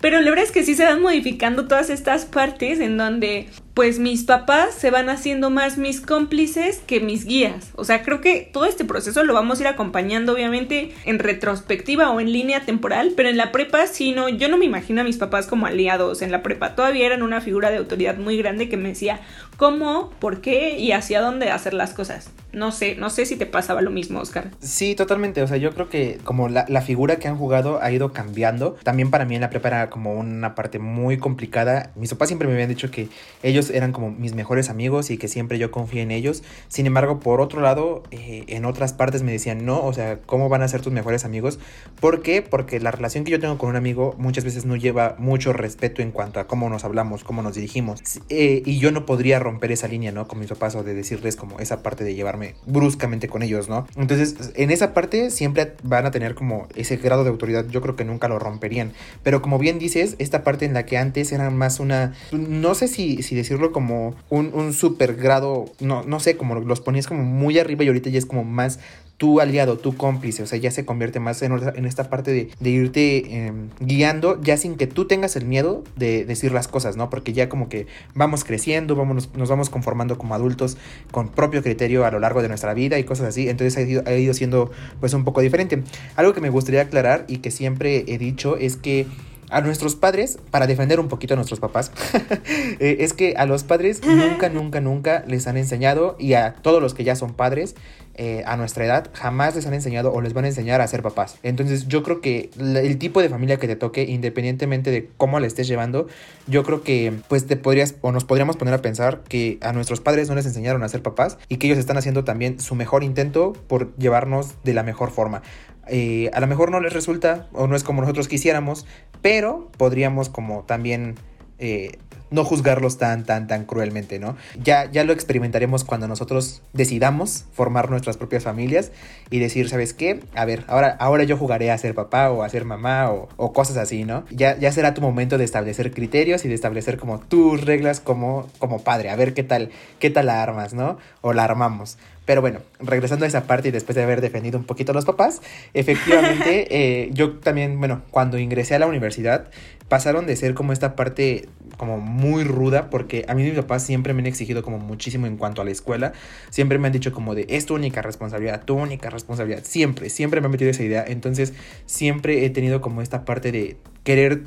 Pero 0.00 0.20
la 0.20 0.30
verdad 0.30 0.44
es 0.44 0.50
que 0.50 0.64
sí 0.64 0.74
se 0.74 0.84
van 0.84 1.00
modificando 1.00 1.68
todas 1.68 1.88
estas 1.88 2.24
partes 2.24 2.80
en 2.80 2.96
donde 2.96 3.48
pues 3.74 3.98
mis 3.98 4.24
papás 4.24 4.74
se 4.74 4.90
van 4.90 5.08
haciendo 5.08 5.48
más 5.48 5.78
mis 5.78 6.00
cómplices 6.00 6.80
que 6.86 7.00
mis 7.00 7.24
guías. 7.24 7.70
O 7.74 7.84
sea, 7.84 8.02
creo 8.02 8.20
que 8.20 8.50
todo 8.52 8.66
este 8.66 8.84
proceso 8.84 9.24
lo 9.24 9.32
vamos 9.32 9.58
a 9.58 9.62
ir 9.62 9.68
acompañando 9.68 10.34
obviamente 10.34 10.94
en 11.04 11.18
retrospectiva 11.18 12.10
o 12.10 12.20
en 12.20 12.32
línea 12.32 12.66
temporal, 12.66 13.14
pero 13.16 13.30
en 13.30 13.38
la 13.38 13.50
prepa 13.50 13.86
sí 13.86 14.12
no, 14.12 14.28
yo 14.28 14.48
no 14.48 14.58
me 14.58 14.66
imagino 14.66 15.00
a 15.00 15.04
mis 15.04 15.16
papás 15.16 15.46
como 15.46 15.66
aliados. 15.66 16.20
En 16.20 16.30
la 16.30 16.42
prepa 16.42 16.74
todavía 16.74 17.06
eran 17.06 17.22
una 17.22 17.40
figura 17.40 17.70
de 17.70 17.78
autoridad 17.78 18.18
muy 18.18 18.36
grande 18.36 18.68
que 18.68 18.76
me 18.76 18.90
decía 18.90 19.20
cómo, 19.56 20.10
por 20.18 20.42
qué 20.42 20.78
y 20.78 20.92
hacia 20.92 21.22
dónde 21.22 21.50
hacer 21.50 21.72
las 21.72 21.94
cosas. 21.94 22.30
No 22.52 22.72
sé, 22.72 22.96
no 22.96 23.10
sé 23.10 23.26
si 23.26 23.36
te 23.36 23.46
pasaba 23.46 23.80
lo 23.80 23.90
mismo, 23.90 24.20
Oscar. 24.20 24.50
Sí, 24.60 24.94
totalmente. 24.94 25.42
O 25.42 25.46
sea, 25.46 25.56
yo 25.56 25.72
creo 25.72 25.88
que 25.88 26.18
como 26.24 26.48
la, 26.48 26.66
la 26.68 26.82
figura 26.82 27.16
que 27.16 27.28
han 27.28 27.36
jugado 27.36 27.80
ha 27.82 27.90
ido 27.90 28.12
cambiando. 28.12 28.76
También 28.82 29.10
para 29.10 29.24
mí 29.24 29.34
en 29.34 29.40
la 29.40 29.50
prepa 29.50 29.68
era 29.68 29.90
como 29.90 30.14
una 30.14 30.54
parte 30.54 30.78
muy 30.78 31.18
complicada. 31.18 31.92
Mis 31.96 32.10
papás 32.10 32.28
siempre 32.28 32.48
me 32.48 32.54
habían 32.54 32.68
dicho 32.68 32.90
que 32.90 33.08
ellos 33.42 33.70
eran 33.70 33.92
como 33.92 34.10
mis 34.10 34.34
mejores 34.34 34.68
amigos 34.68 35.10
y 35.10 35.16
que 35.16 35.28
siempre 35.28 35.58
yo 35.58 35.70
confié 35.70 36.02
en 36.02 36.10
ellos. 36.10 36.42
Sin 36.68 36.86
embargo, 36.86 37.20
por 37.20 37.40
otro 37.40 37.60
lado, 37.60 38.02
eh, 38.10 38.44
en 38.48 38.64
otras 38.64 38.92
partes 38.92 39.22
me 39.22 39.32
decían, 39.32 39.64
no, 39.64 39.82
o 39.82 39.92
sea, 39.92 40.18
¿cómo 40.26 40.48
van 40.48 40.62
a 40.62 40.68
ser 40.68 40.82
tus 40.82 40.92
mejores 40.92 41.24
amigos? 41.24 41.58
¿Por 42.00 42.22
qué? 42.22 42.42
Porque 42.42 42.80
la 42.80 42.90
relación 42.90 43.24
que 43.24 43.30
yo 43.30 43.40
tengo 43.40 43.58
con 43.58 43.70
un 43.70 43.76
amigo 43.76 44.14
muchas 44.18 44.44
veces 44.44 44.64
no 44.66 44.76
lleva 44.76 45.16
mucho 45.18 45.52
respeto 45.52 46.02
en 46.02 46.10
cuanto 46.10 46.40
a 46.40 46.46
cómo 46.46 46.68
nos 46.68 46.84
hablamos, 46.84 47.24
cómo 47.24 47.42
nos 47.42 47.54
dirigimos. 47.54 48.02
Eh, 48.28 48.62
y 48.64 48.78
yo 48.78 48.90
no 48.90 49.06
podría 49.06 49.38
romper 49.38 49.72
esa 49.72 49.88
línea, 49.88 50.12
¿no? 50.12 50.28
Con 50.28 50.38
mis 50.38 50.48
papás 50.48 50.74
o 50.74 50.82
de 50.82 50.94
decirles 50.94 51.36
como 51.36 51.60
esa 51.60 51.82
parte 51.82 52.04
de 52.04 52.14
llevarme 52.14 52.41
bruscamente 52.66 53.28
con 53.28 53.42
ellos, 53.42 53.68
¿no? 53.68 53.86
Entonces, 53.96 54.52
en 54.56 54.70
esa 54.70 54.94
parte 54.94 55.30
siempre 55.30 55.74
van 55.82 56.06
a 56.06 56.10
tener 56.10 56.34
como 56.34 56.68
ese 56.74 56.96
grado 56.96 57.24
de 57.24 57.30
autoridad, 57.30 57.66
yo 57.68 57.80
creo 57.80 57.96
que 57.96 58.04
nunca 58.04 58.28
lo 58.28 58.38
romperían. 58.38 58.92
Pero 59.22 59.40
como 59.40 59.58
bien 59.58 59.78
dices, 59.78 60.16
esta 60.18 60.44
parte 60.44 60.64
en 60.64 60.74
la 60.74 60.84
que 60.84 60.98
antes 60.98 61.32
era 61.32 61.50
más 61.50 61.80
una, 61.80 62.14
no 62.32 62.74
sé 62.74 62.88
si, 62.88 63.22
si 63.22 63.34
decir 63.34 63.52
como 63.70 64.14
un, 64.30 64.50
un 64.54 64.72
super 64.72 65.14
grado, 65.14 65.66
no, 65.78 66.02
no 66.02 66.20
sé, 66.20 66.36
como 66.36 66.56
los 66.56 66.80
ponías 66.80 67.06
como 67.06 67.22
muy 67.22 67.58
arriba 67.58 67.84
y 67.84 67.88
ahorita 67.88 68.10
ya 68.10 68.18
es 68.18 68.26
como 68.26 68.44
más 68.44 68.80
tu 69.22 69.38
aliado, 69.38 69.78
tu 69.78 69.96
cómplice, 69.96 70.42
o 70.42 70.48
sea, 70.48 70.58
ya 70.58 70.72
se 70.72 70.84
convierte 70.84 71.20
más 71.20 71.42
en, 71.42 71.52
en 71.52 71.84
esta 71.84 72.10
parte 72.10 72.32
de, 72.32 72.50
de 72.58 72.70
irte 72.70 73.46
em, 73.46 73.68
guiando, 73.78 74.42
ya 74.42 74.56
sin 74.56 74.74
que 74.74 74.88
tú 74.88 75.06
tengas 75.06 75.36
el 75.36 75.44
miedo 75.44 75.84
de 75.94 76.24
decir 76.24 76.50
las 76.50 76.66
cosas, 76.66 76.96
¿no? 76.96 77.08
Porque 77.08 77.32
ya 77.32 77.48
como 77.48 77.68
que 77.68 77.86
vamos 78.16 78.42
creciendo, 78.42 78.96
vamos, 78.96 79.30
nos 79.36 79.48
vamos 79.48 79.70
conformando 79.70 80.18
como 80.18 80.34
adultos 80.34 80.76
con 81.12 81.28
propio 81.28 81.62
criterio 81.62 82.04
a 82.04 82.10
lo 82.10 82.18
largo 82.18 82.42
de 82.42 82.48
nuestra 82.48 82.74
vida 82.74 82.98
y 82.98 83.04
cosas 83.04 83.28
así, 83.28 83.48
entonces 83.48 83.76
ha 83.76 83.88
ido, 83.88 84.02
ha 84.06 84.12
ido 84.12 84.34
siendo 84.34 84.72
pues 84.98 85.14
un 85.14 85.22
poco 85.22 85.40
diferente. 85.40 85.84
Algo 86.16 86.32
que 86.32 86.40
me 86.40 86.50
gustaría 86.50 86.80
aclarar 86.80 87.24
y 87.28 87.36
que 87.38 87.52
siempre 87.52 88.04
he 88.08 88.18
dicho 88.18 88.56
es 88.56 88.76
que 88.76 89.06
a 89.52 89.60
nuestros 89.60 89.94
padres, 89.94 90.38
para 90.50 90.66
defender 90.66 90.98
un 90.98 91.08
poquito 91.08 91.34
a 91.34 91.36
nuestros 91.36 91.60
papás, 91.60 91.92
eh, 92.80 92.96
es 93.00 93.12
que 93.12 93.34
a 93.36 93.46
los 93.46 93.64
padres 93.64 94.00
nunca, 94.04 94.48
nunca, 94.48 94.80
nunca 94.80 95.24
les 95.26 95.46
han 95.46 95.56
enseñado, 95.56 96.16
y 96.18 96.34
a 96.34 96.54
todos 96.54 96.82
los 96.82 96.94
que 96.94 97.04
ya 97.04 97.14
son 97.14 97.34
padres, 97.34 97.74
eh, 98.14 98.42
a 98.44 98.58
nuestra 98.58 98.84
edad, 98.84 99.10
jamás 99.14 99.56
les 99.56 99.66
han 99.66 99.72
enseñado 99.72 100.12
o 100.12 100.20
les 100.20 100.34
van 100.34 100.44
a 100.44 100.48
enseñar 100.48 100.82
a 100.82 100.86
ser 100.86 101.02
papás. 101.02 101.38
Entonces 101.42 101.88
yo 101.88 102.02
creo 102.02 102.20
que 102.20 102.50
el 102.58 102.98
tipo 102.98 103.22
de 103.22 103.30
familia 103.30 103.56
que 103.56 103.66
te 103.66 103.74
toque, 103.74 104.02
independientemente 104.02 104.90
de 104.90 105.08
cómo 105.16 105.40
la 105.40 105.46
estés 105.46 105.66
llevando, 105.66 106.08
yo 106.46 106.62
creo 106.62 106.82
que 106.82 107.14
pues 107.28 107.46
te 107.46 107.56
podrías 107.56 107.94
o 108.02 108.12
nos 108.12 108.24
podríamos 108.24 108.58
poner 108.58 108.74
a 108.74 108.82
pensar 108.82 109.22
que 109.28 109.56
a 109.62 109.72
nuestros 109.72 110.02
padres 110.02 110.28
no 110.28 110.34
les 110.34 110.44
enseñaron 110.44 110.82
a 110.82 110.90
ser 110.90 111.00
papás 111.00 111.38
y 111.48 111.56
que 111.56 111.68
ellos 111.68 111.78
están 111.78 111.96
haciendo 111.96 112.22
también 112.22 112.60
su 112.60 112.74
mejor 112.74 113.02
intento 113.02 113.54
por 113.66 113.96
llevarnos 113.96 114.56
de 114.62 114.74
la 114.74 114.82
mejor 114.82 115.10
forma. 115.10 115.40
Eh, 115.88 116.30
a 116.32 116.40
lo 116.40 116.46
mejor 116.46 116.70
no 116.70 116.80
les 116.80 116.92
resulta 116.92 117.48
o 117.52 117.66
no 117.66 117.76
es 117.76 117.84
como 117.84 118.00
nosotros 118.00 118.28
quisiéramos, 118.28 118.86
pero 119.20 119.68
podríamos 119.76 120.28
como 120.28 120.62
también 120.62 121.16
eh, 121.62 121.92
no 122.32 122.44
juzgarlos 122.44 122.98
tan, 122.98 123.24
tan, 123.24 123.46
tan 123.46 123.64
cruelmente, 123.64 124.18
¿no? 124.18 124.36
Ya, 124.60 124.90
ya 124.90 125.04
lo 125.04 125.12
experimentaremos 125.12 125.84
cuando 125.84 126.08
nosotros 126.08 126.62
decidamos 126.72 127.44
formar 127.52 127.88
nuestras 127.90 128.16
propias 128.16 128.42
familias 128.42 128.90
y 129.30 129.38
decir, 129.38 129.68
¿sabes 129.68 129.94
qué? 129.94 130.20
A 130.34 130.44
ver, 130.44 130.64
ahora, 130.66 130.96
ahora 130.98 131.22
yo 131.24 131.36
jugaré 131.36 131.70
a 131.70 131.78
ser 131.78 131.94
papá 131.94 132.30
o 132.30 132.42
a 132.42 132.48
ser 132.48 132.64
mamá 132.64 133.10
o, 133.10 133.52
cosas 133.52 133.76
así, 133.76 134.04
¿no? 134.04 134.24
Ya, 134.30 134.58
ya 134.58 134.72
será 134.72 134.94
tu 134.94 135.02
momento 135.02 135.38
de 135.38 135.44
establecer 135.44 135.92
criterios 135.92 136.44
y 136.44 136.48
de 136.48 136.54
establecer 136.54 136.96
como 136.96 137.20
tus 137.20 137.64
reglas 137.64 138.00
como, 138.00 138.48
como 138.58 138.82
padre, 138.82 139.10
a 139.10 139.16
ver 139.16 139.34
qué 139.34 139.44
tal, 139.44 139.70
qué 140.00 140.10
tal 140.10 140.26
la 140.26 140.42
armas, 140.42 140.74
¿no? 140.74 140.96
O 141.20 141.34
la 141.34 141.44
armamos. 141.44 141.98
Pero 142.24 142.40
bueno, 142.40 142.60
regresando 142.78 143.24
a 143.24 143.28
esa 143.28 143.44
parte 143.44 143.68
y 143.68 143.70
después 143.72 143.96
de 143.96 144.02
haber 144.02 144.20
defendido 144.20 144.56
un 144.56 144.64
poquito 144.64 144.92
a 144.92 144.94
los 144.94 145.04
papás, 145.04 145.42
efectivamente, 145.74 146.66
eh, 146.70 147.10
yo 147.12 147.32
también, 147.38 147.78
bueno, 147.78 148.02
cuando 148.10 148.38
ingresé 148.38 148.76
a 148.76 148.78
la 148.78 148.86
universidad, 148.86 149.48
pasaron 149.92 150.24
de 150.24 150.36
ser 150.36 150.54
como 150.54 150.72
esta 150.72 150.96
parte 150.96 151.50
como 151.76 151.98
muy 151.98 152.44
ruda, 152.44 152.88
porque 152.88 153.26
a 153.28 153.34
mí 153.34 153.42
mis 153.42 153.52
papás 153.52 153.84
siempre 153.84 154.14
me 154.14 154.22
han 154.22 154.26
exigido 154.26 154.62
como 154.62 154.78
muchísimo 154.78 155.26
en 155.26 155.36
cuanto 155.36 155.60
a 155.60 155.66
la 155.66 155.70
escuela, 155.70 156.14
siempre 156.48 156.78
me 156.78 156.86
han 156.86 156.94
dicho 156.94 157.12
como 157.12 157.34
de, 157.34 157.44
es 157.50 157.66
tu 157.66 157.74
única 157.74 158.00
responsabilidad, 158.00 158.64
tu 158.64 158.72
única 158.72 159.10
responsabilidad, 159.10 159.64
siempre, 159.64 160.08
siempre 160.08 160.40
me 160.40 160.46
han 160.46 160.52
metido 160.52 160.70
esa 160.70 160.82
idea, 160.82 161.04
entonces 161.06 161.52
siempre 161.84 162.46
he 162.46 162.48
tenido 162.48 162.80
como 162.80 163.02
esta 163.02 163.26
parte 163.26 163.52
de 163.52 163.76
querer 164.02 164.44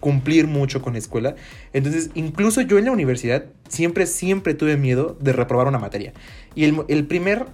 cumplir 0.00 0.46
mucho 0.46 0.80
con 0.80 0.94
la 0.94 0.98
escuela. 0.98 1.34
Entonces, 1.74 2.08
incluso 2.14 2.62
yo 2.62 2.78
en 2.78 2.86
la 2.86 2.92
universidad 2.92 3.44
siempre, 3.68 4.06
siempre 4.06 4.54
tuve 4.54 4.78
miedo 4.78 5.18
de 5.20 5.34
reprobar 5.34 5.66
una 5.66 5.78
materia. 5.78 6.14
Y 6.54 6.64
el, 6.64 6.84
el 6.88 7.06
primer 7.06 7.44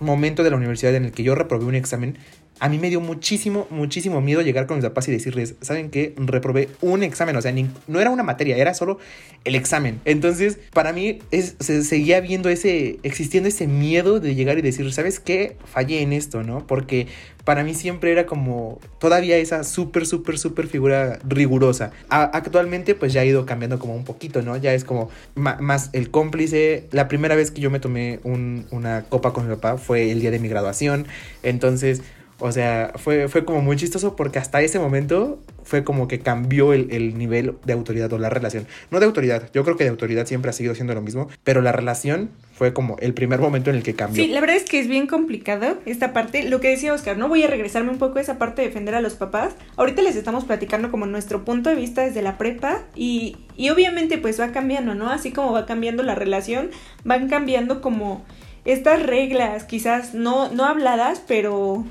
momento 0.00 0.42
de 0.42 0.50
la 0.50 0.56
universidad 0.56 0.94
en 0.94 1.04
el 1.04 1.12
que 1.12 1.22
yo 1.22 1.34
reprobé 1.34 1.66
un 1.66 1.74
examen 1.74 2.16
a 2.58 2.68
mí 2.68 2.78
me 2.78 2.88
dio 2.88 3.00
muchísimo, 3.00 3.66
muchísimo 3.70 4.20
miedo 4.20 4.40
llegar 4.40 4.66
con 4.66 4.78
mis 4.78 4.84
papás 4.84 5.08
y 5.08 5.12
decirles, 5.12 5.56
¿saben 5.60 5.90
qué? 5.90 6.14
Reprobé 6.16 6.68
un 6.80 7.02
examen, 7.02 7.36
o 7.36 7.42
sea, 7.42 7.52
no 7.86 8.00
era 8.00 8.10
una 8.10 8.22
materia, 8.22 8.56
era 8.56 8.72
solo 8.72 8.98
el 9.44 9.54
examen. 9.54 10.00
Entonces, 10.04 10.58
para 10.72 10.92
mí 10.92 11.18
es, 11.30 11.56
se 11.60 11.82
seguía 11.84 12.20
viendo 12.20 12.48
ese, 12.48 12.98
existiendo 13.02 13.48
ese 13.48 13.66
miedo 13.66 14.20
de 14.20 14.34
llegar 14.34 14.58
y 14.58 14.62
decir, 14.62 14.90
¿sabes 14.92 15.20
qué? 15.20 15.56
Fallé 15.66 16.00
en 16.00 16.12
esto, 16.12 16.42
¿no? 16.42 16.66
Porque 16.66 17.06
para 17.44 17.62
mí 17.62 17.74
siempre 17.74 18.10
era 18.10 18.26
como 18.26 18.80
todavía 18.98 19.36
esa 19.36 19.62
súper, 19.62 20.04
súper, 20.06 20.36
súper 20.36 20.66
figura 20.66 21.20
rigurosa. 21.24 21.92
actualmente 22.08 22.96
pues 22.96 23.12
ya 23.12 23.20
ha 23.20 23.24
ido 23.24 23.46
cambiando 23.46 23.78
como 23.78 23.94
un 23.94 24.02
poquito, 24.02 24.42
¿no? 24.42 24.56
Ya 24.56 24.74
es 24.74 24.82
como 24.82 25.10
más 25.36 25.90
el 25.92 26.10
cómplice. 26.10 26.88
La 26.90 27.06
primera 27.06 27.36
vez 27.36 27.52
que 27.52 27.60
yo 27.60 27.70
me 27.70 27.78
tomé 27.78 28.18
una 28.24 29.04
copa 29.04 29.32
con 29.32 29.48
mi 29.48 29.54
papá 29.54 29.76
fue 29.76 30.10
el 30.10 30.20
día 30.20 30.32
de 30.32 30.40
mi 30.40 30.48
graduación. 30.48 31.06
Entonces 31.44 32.02
o 32.38 32.52
sea, 32.52 32.92
fue, 32.96 33.28
fue 33.28 33.44
como 33.44 33.62
muy 33.62 33.76
chistoso 33.76 34.14
porque 34.14 34.38
hasta 34.38 34.60
ese 34.60 34.78
momento 34.78 35.40
fue 35.64 35.84
como 35.84 36.06
que 36.06 36.20
cambió 36.20 36.72
el, 36.72 37.16
nivel 37.16 37.54
de 37.64 37.72
autoridad 37.72 38.12
o 38.12 38.18
la 38.18 38.28
relación. 38.28 38.66
No 38.90 39.00
de 39.00 39.06
autoridad, 39.06 39.50
yo 39.54 39.64
creo 39.64 39.76
que 39.76 39.84
de 39.84 39.90
autoridad 39.90 40.26
siempre 40.26 40.50
ha 40.50 40.52
seguido 40.52 40.74
siendo 40.74 40.94
lo 40.94 41.00
mismo, 41.00 41.28
pero 41.44 41.62
la 41.62 41.72
relación 41.72 42.30
fue 42.52 42.72
como 42.72 42.96
el 42.98 43.14
primer 43.14 43.40
momento 43.40 43.70
en 43.70 43.76
el 43.76 43.82
que 43.82 43.94
cambió. 43.94 44.22
Sí, 44.22 44.30
la 44.30 44.40
verdad 44.40 44.56
es 44.56 44.64
que 44.64 44.78
es 44.78 44.86
bien 44.86 45.06
complicado 45.06 45.78
esta 45.86 46.12
parte. 46.12 46.42
Lo 46.48 46.60
que 46.60 46.68
decía 46.68 46.92
Oscar, 46.92 47.16
no 47.16 47.28
voy 47.28 47.42
a 47.42 47.48
regresarme 47.48 47.90
un 47.90 47.98
poco 47.98 48.18
a 48.18 48.20
esa 48.20 48.38
parte 48.38 48.62
de 48.62 48.68
defender 48.68 48.94
a 48.94 49.00
los 49.00 49.14
papás. 49.14 49.54
Ahorita 49.76 50.02
les 50.02 50.14
estamos 50.14 50.44
platicando 50.44 50.90
como 50.90 51.06
nuestro 51.06 51.44
punto 51.44 51.70
de 51.70 51.76
vista 51.76 52.02
desde 52.02 52.22
la 52.22 52.38
prepa 52.38 52.82
y, 52.94 53.38
y 53.56 53.70
obviamente 53.70 54.18
pues 54.18 54.38
va 54.38 54.52
cambiando, 54.52 54.94
¿no? 54.94 55.10
Así 55.10 55.32
como 55.32 55.52
va 55.52 55.64
cambiando 55.64 56.02
la 56.02 56.14
relación, 56.14 56.70
van 57.02 57.28
cambiando 57.28 57.80
como 57.80 58.24
estas 58.66 59.02
reglas, 59.02 59.64
quizás 59.64 60.12
no, 60.12 60.50
no 60.50 60.64
habladas, 60.64 61.22
pero 61.26 61.84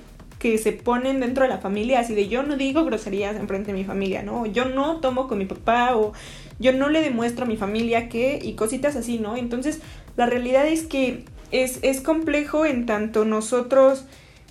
que 0.46 0.60
se 0.60 0.74
ponen 0.74 1.22
dentro 1.22 1.42
de 1.42 1.50
la 1.50 1.58
familia, 1.58 2.00
así 2.00 2.14
de 2.14 2.28
yo 2.28 2.44
no 2.44 2.56
digo 2.56 2.86
groserías 2.86 3.36
en 3.36 3.48
frente 3.48 3.72
de 3.72 3.80
mi 3.80 3.84
familia, 3.84 4.22
¿no? 4.22 4.46
Yo 4.46 4.66
no 4.66 4.98
tomo 4.98 5.28
con 5.28 5.40
mi 5.40 5.46
papá 5.46 5.96
o 5.96 6.14
yo 6.60 6.72
no 6.72 6.88
le 6.88 7.02
demuestro 7.02 7.46
a 7.46 7.48
mi 7.48 7.58
familia 7.58 8.10
que 8.10 8.38
y 8.40 8.54
cositas 8.54 8.96
así, 8.96 9.18
¿no? 9.18 9.38
Entonces, 9.38 9.80
la 10.18 10.28
realidad 10.28 10.68
es 10.68 10.84
que 10.84 11.26
es, 11.50 11.80
es 11.82 12.00
complejo 12.00 12.64
en 12.64 12.86
tanto 12.86 13.26
nosotros 13.26 14.06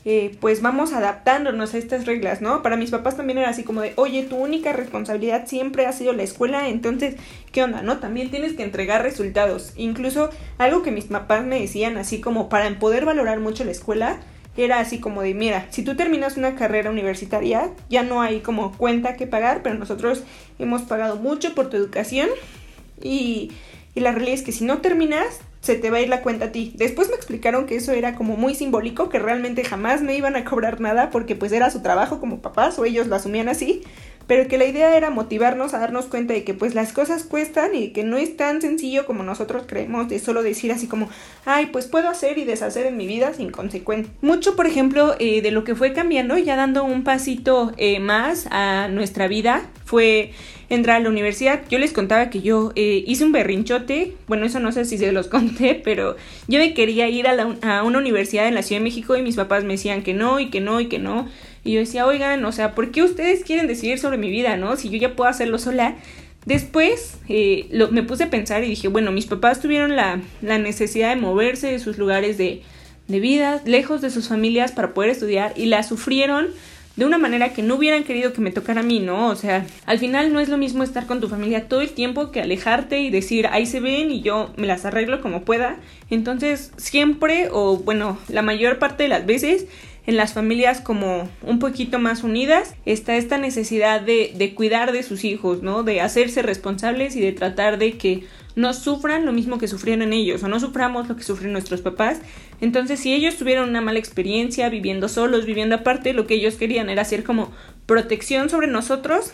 eh, 0.04 0.37
pues 0.40 0.62
vamos 0.62 0.92
adaptándonos 0.92 1.74
a 1.74 1.78
estas 1.78 2.07
reglas, 2.07 2.40
¿no? 2.40 2.61
Para 2.61 2.76
mis 2.76 2.90
papás 2.90 3.16
también 3.16 3.38
era 3.38 3.50
así 3.50 3.62
como 3.62 3.80
de, 3.80 3.92
oye, 3.94 4.24
tu 4.24 4.35
única 4.35 4.72
responsabilidad 4.72 5.46
siempre 5.46 5.87
ha 5.87 5.92
sido 5.92 6.12
la 6.12 6.24
escuela, 6.24 6.68
entonces, 6.68 7.14
¿qué 7.52 7.62
onda, 7.62 7.83
no? 7.83 8.00
También 8.00 8.33
tienes 8.33 8.54
que 8.54 8.64
entregar 8.64 9.02
resultados. 9.02 9.72
Incluso 9.76 10.30
algo 10.59 10.83
que 10.83 10.90
mis 10.90 11.04
papás 11.04 11.44
me 11.44 11.61
decían 11.61 11.98
así 11.98 12.20
como 12.20 12.48
para 12.48 12.68
poder 12.80 13.04
valorar 13.04 13.38
mucho 13.38 13.64
la 13.64 13.70
escuela, 13.70 14.18
era 14.56 14.80
así 14.80 14.98
como 14.98 15.22
de, 15.22 15.34
mira, 15.34 15.66
si 15.70 15.82
tú 15.82 15.96
terminas 15.96 16.36
una 16.36 16.54
carrera 16.54 16.90
universitaria, 16.90 17.70
ya 17.90 18.02
no 18.02 18.22
hay 18.22 18.40
como 18.40 18.76
cuenta 18.76 19.16
que 19.16 19.26
pagar, 19.26 19.62
pero 19.62 19.76
nosotros 19.76 20.22
hemos 20.58 20.82
pagado 20.82 21.16
mucho 21.16 21.54
por 21.54 21.70
tu 21.70 21.76
educación 21.76 22.28
y, 23.02 23.52
y 23.94 24.00
la 24.00 24.12
realidad 24.12 24.34
es 24.34 24.42
que 24.42 24.52
si 24.52 24.64
no 24.64 24.78
terminas, 24.78 25.40
se 25.64 25.76
te 25.76 25.90
va 25.90 25.96
a 25.96 26.00
ir 26.02 26.10
la 26.10 26.20
cuenta 26.20 26.46
a 26.46 26.52
ti. 26.52 26.74
Después 26.76 27.08
me 27.08 27.14
explicaron 27.14 27.64
que 27.64 27.76
eso 27.76 27.92
era 27.92 28.14
como 28.14 28.36
muy 28.36 28.54
simbólico, 28.54 29.08
que 29.08 29.18
realmente 29.18 29.64
jamás 29.64 30.02
me 30.02 30.14
iban 30.14 30.36
a 30.36 30.44
cobrar 30.44 30.80
nada 30.80 31.08
porque 31.08 31.36
pues 31.36 31.52
era 31.52 31.70
su 31.70 31.80
trabajo 31.80 32.20
como 32.20 32.42
papás 32.42 32.78
o 32.78 32.84
ellos 32.84 33.06
lo 33.06 33.16
asumían 33.16 33.48
así, 33.48 33.82
pero 34.26 34.48
que 34.48 34.58
la 34.58 34.64
idea 34.64 34.96
era 34.96 35.10
motivarnos 35.10 35.74
a 35.74 35.78
darnos 35.78 36.06
cuenta 36.06 36.34
de 36.34 36.44
que 36.44 36.54
pues 36.54 36.74
las 36.74 36.92
cosas 36.92 37.24
cuestan 37.24 37.74
y 37.74 37.88
que 37.88 38.04
no 38.04 38.16
es 38.16 38.37
tan 38.37 38.60
sencillo 38.60 39.06
como 39.06 39.22
nosotros 39.22 39.64
creemos 39.66 40.08
de 40.08 40.18
solo 40.18 40.42
decir 40.42 40.72
así 40.72 40.87
como, 40.87 41.08
ay, 41.44 41.66
pues 41.66 41.87
puedo 41.87 42.08
hacer 42.08 42.38
y 42.38 42.44
deshacer 42.44 42.87
en 42.87 42.96
mi 42.96 43.06
vida 43.06 43.32
sin 43.34 43.50
consecuencia. 43.50 44.12
Mucho, 44.22 44.56
por 44.56 44.66
ejemplo, 44.66 45.14
eh, 45.18 45.42
de 45.42 45.50
lo 45.50 45.64
que 45.64 45.74
fue 45.74 45.92
cambiando, 45.92 46.38
ya 46.38 46.56
dando 46.56 46.84
un 46.84 47.04
pasito 47.04 47.72
eh, 47.76 48.00
más 48.00 48.46
a 48.50 48.88
nuestra 48.88 49.28
vida, 49.28 49.68
fue 49.84 50.32
entrar 50.68 50.96
a 50.96 51.00
la 51.00 51.08
universidad. 51.08 51.62
Yo 51.68 51.78
les 51.78 51.92
contaba 51.92 52.30
que 52.30 52.40
yo 52.40 52.72
eh, 52.74 53.04
hice 53.06 53.24
un 53.24 53.32
berrinchote, 53.32 54.14
bueno, 54.26 54.46
eso 54.46 54.60
no 54.60 54.72
sé 54.72 54.84
si 54.84 54.98
se 54.98 55.12
los 55.12 55.28
conté, 55.34 55.74
pero 55.74 56.16
yo 56.48 56.58
me 56.58 56.74
quería 56.74 57.08
ir 57.08 57.28
a, 57.28 57.37
a 57.62 57.82
una 57.82 57.98
universidad 57.98 58.48
en 58.48 58.54
la 58.54 58.62
Ciudad 58.62 58.80
de 58.80 58.84
México 58.84 59.16
y 59.16 59.22
mis 59.22 59.37
papás 59.37 59.64
me 59.64 59.74
decían 59.74 60.02
que 60.02 60.14
no 60.14 60.40
y 60.40 60.50
que 60.50 60.60
no 60.60 60.80
y 60.80 60.88
que 60.88 60.98
no. 60.98 61.28
Y 61.64 61.72
yo 61.72 61.81
decía, 61.81 62.07
oigan, 62.07 62.44
o 62.44 62.53
sea, 62.53 62.74
¿por 62.74 62.90
qué 62.90 63.03
ustedes 63.03 63.42
quieren 63.42 63.66
decidir 63.66 63.98
sobre 63.98 64.18
mi 64.18 64.31
vida, 64.31 64.57
no? 64.57 64.77
Si 64.77 64.90
yo 64.90 64.98
ya 64.98 65.16
puedo 65.16 65.31
hacerlo 65.31 65.59
sola. 65.59 65.96
Después 66.44 67.16
eh, 67.29 67.68
me 67.90 68.03
puse 68.03 68.24
a 68.24 68.31
pensar 68.31 68.62
y 68.64 68.68
dije, 68.68 68.88
bueno, 68.88 69.12
mis 69.12 69.24
papás 69.24 69.61
tuvieron 69.61 69.96
la, 69.96 70.20
la 70.42 70.59
necesidad 70.59 71.09
de 71.09 71.16
moverse 71.16 71.68
de 71.68 71.79
sus 71.79 71.96
lugares 71.96 72.37
de, 72.37 72.62
de 73.09 73.20
vida, 73.20 73.62
lejos 73.64 74.03
de 74.03 74.11
sus 74.11 74.29
familias 74.29 74.72
para 74.72 74.92
poder 74.92 75.11
estudiar 75.11 75.55
y 75.57 75.66
la 75.66 75.83
sufrieron 75.83 76.48
de 76.96 77.05
una 77.05 77.18
manera 77.18 77.53
que 77.53 77.62
no 77.62 77.74
hubieran 77.74 78.05
querido 78.05 78.33
que 78.33 78.40
me 78.40 78.53
tocara 78.53 78.81
a 78.81 78.85
mí, 78.85 79.00
¿no? 79.00 79.29
O 79.29 79.35
sea, 79.35 79.66
al 79.85 79.98
final 79.98 80.33
no 80.33 80.38
es 80.38 80.48
lo 80.48 80.59
mismo 80.59 80.85
estar 80.85 81.07
con 81.07 81.20
tu 81.20 81.29
familia 81.29 81.68
todo 81.68 81.81
el 81.81 81.90
tiempo 81.90 82.31
que 82.31 82.40
alejarte 82.40 83.00
y 83.00 83.11
decir, 83.11 83.48
ahí 83.48 83.66
se 83.66 83.81
ven 83.81 84.12
y 84.12 84.20
yo 84.20 84.53
me 84.57 84.66
las 84.66 84.85
arreglo 84.85 85.20
como 85.20 85.44
pueda. 85.44 85.77
Entonces, 86.11 86.72
siempre, 86.77 87.48
o 87.50 87.79
bueno, 87.79 88.18
la 88.29 88.42
mayor 88.42 88.79
parte 88.79 89.05
de 89.05 89.09
las 89.09 89.27
veces, 89.27 89.66
en 90.06 90.16
las 90.16 90.34
familias 90.34 90.80
como 90.80 91.28
un 91.42 91.58
poquito 91.58 91.98
más 91.98 92.24
unidas 92.24 92.74
está 92.84 93.16
esta 93.16 93.38
necesidad 93.38 94.00
de, 94.00 94.32
de 94.36 94.54
cuidar 94.54 94.92
de 94.92 95.02
sus 95.02 95.24
hijos, 95.24 95.62
¿no? 95.62 95.82
De 95.82 96.00
hacerse 96.00 96.42
responsables 96.42 97.16
y 97.16 97.20
de 97.20 97.32
tratar 97.32 97.78
de 97.78 97.96
que 97.96 98.24
no 98.56 98.72
sufran 98.72 99.26
lo 99.26 99.32
mismo 99.32 99.58
que 99.58 99.68
sufrieron 99.68 100.12
ellos 100.12 100.42
o 100.42 100.48
no 100.48 100.60
suframos 100.60 101.08
lo 101.08 101.16
que 101.16 101.22
sufren 101.22 101.52
nuestros 101.52 101.80
papás. 101.80 102.20
Entonces, 102.60 103.00
si 103.00 103.12
ellos 103.12 103.36
tuvieron 103.36 103.68
una 103.68 103.80
mala 103.80 103.98
experiencia 103.98 104.68
viviendo 104.68 105.08
solos, 105.08 105.46
viviendo 105.46 105.74
aparte, 105.74 106.12
lo 106.12 106.26
que 106.26 106.34
ellos 106.34 106.54
querían 106.54 106.88
era 106.88 107.02
hacer 107.02 107.24
como 107.24 107.50
protección 107.86 108.50
sobre 108.50 108.66
nosotros. 108.68 109.32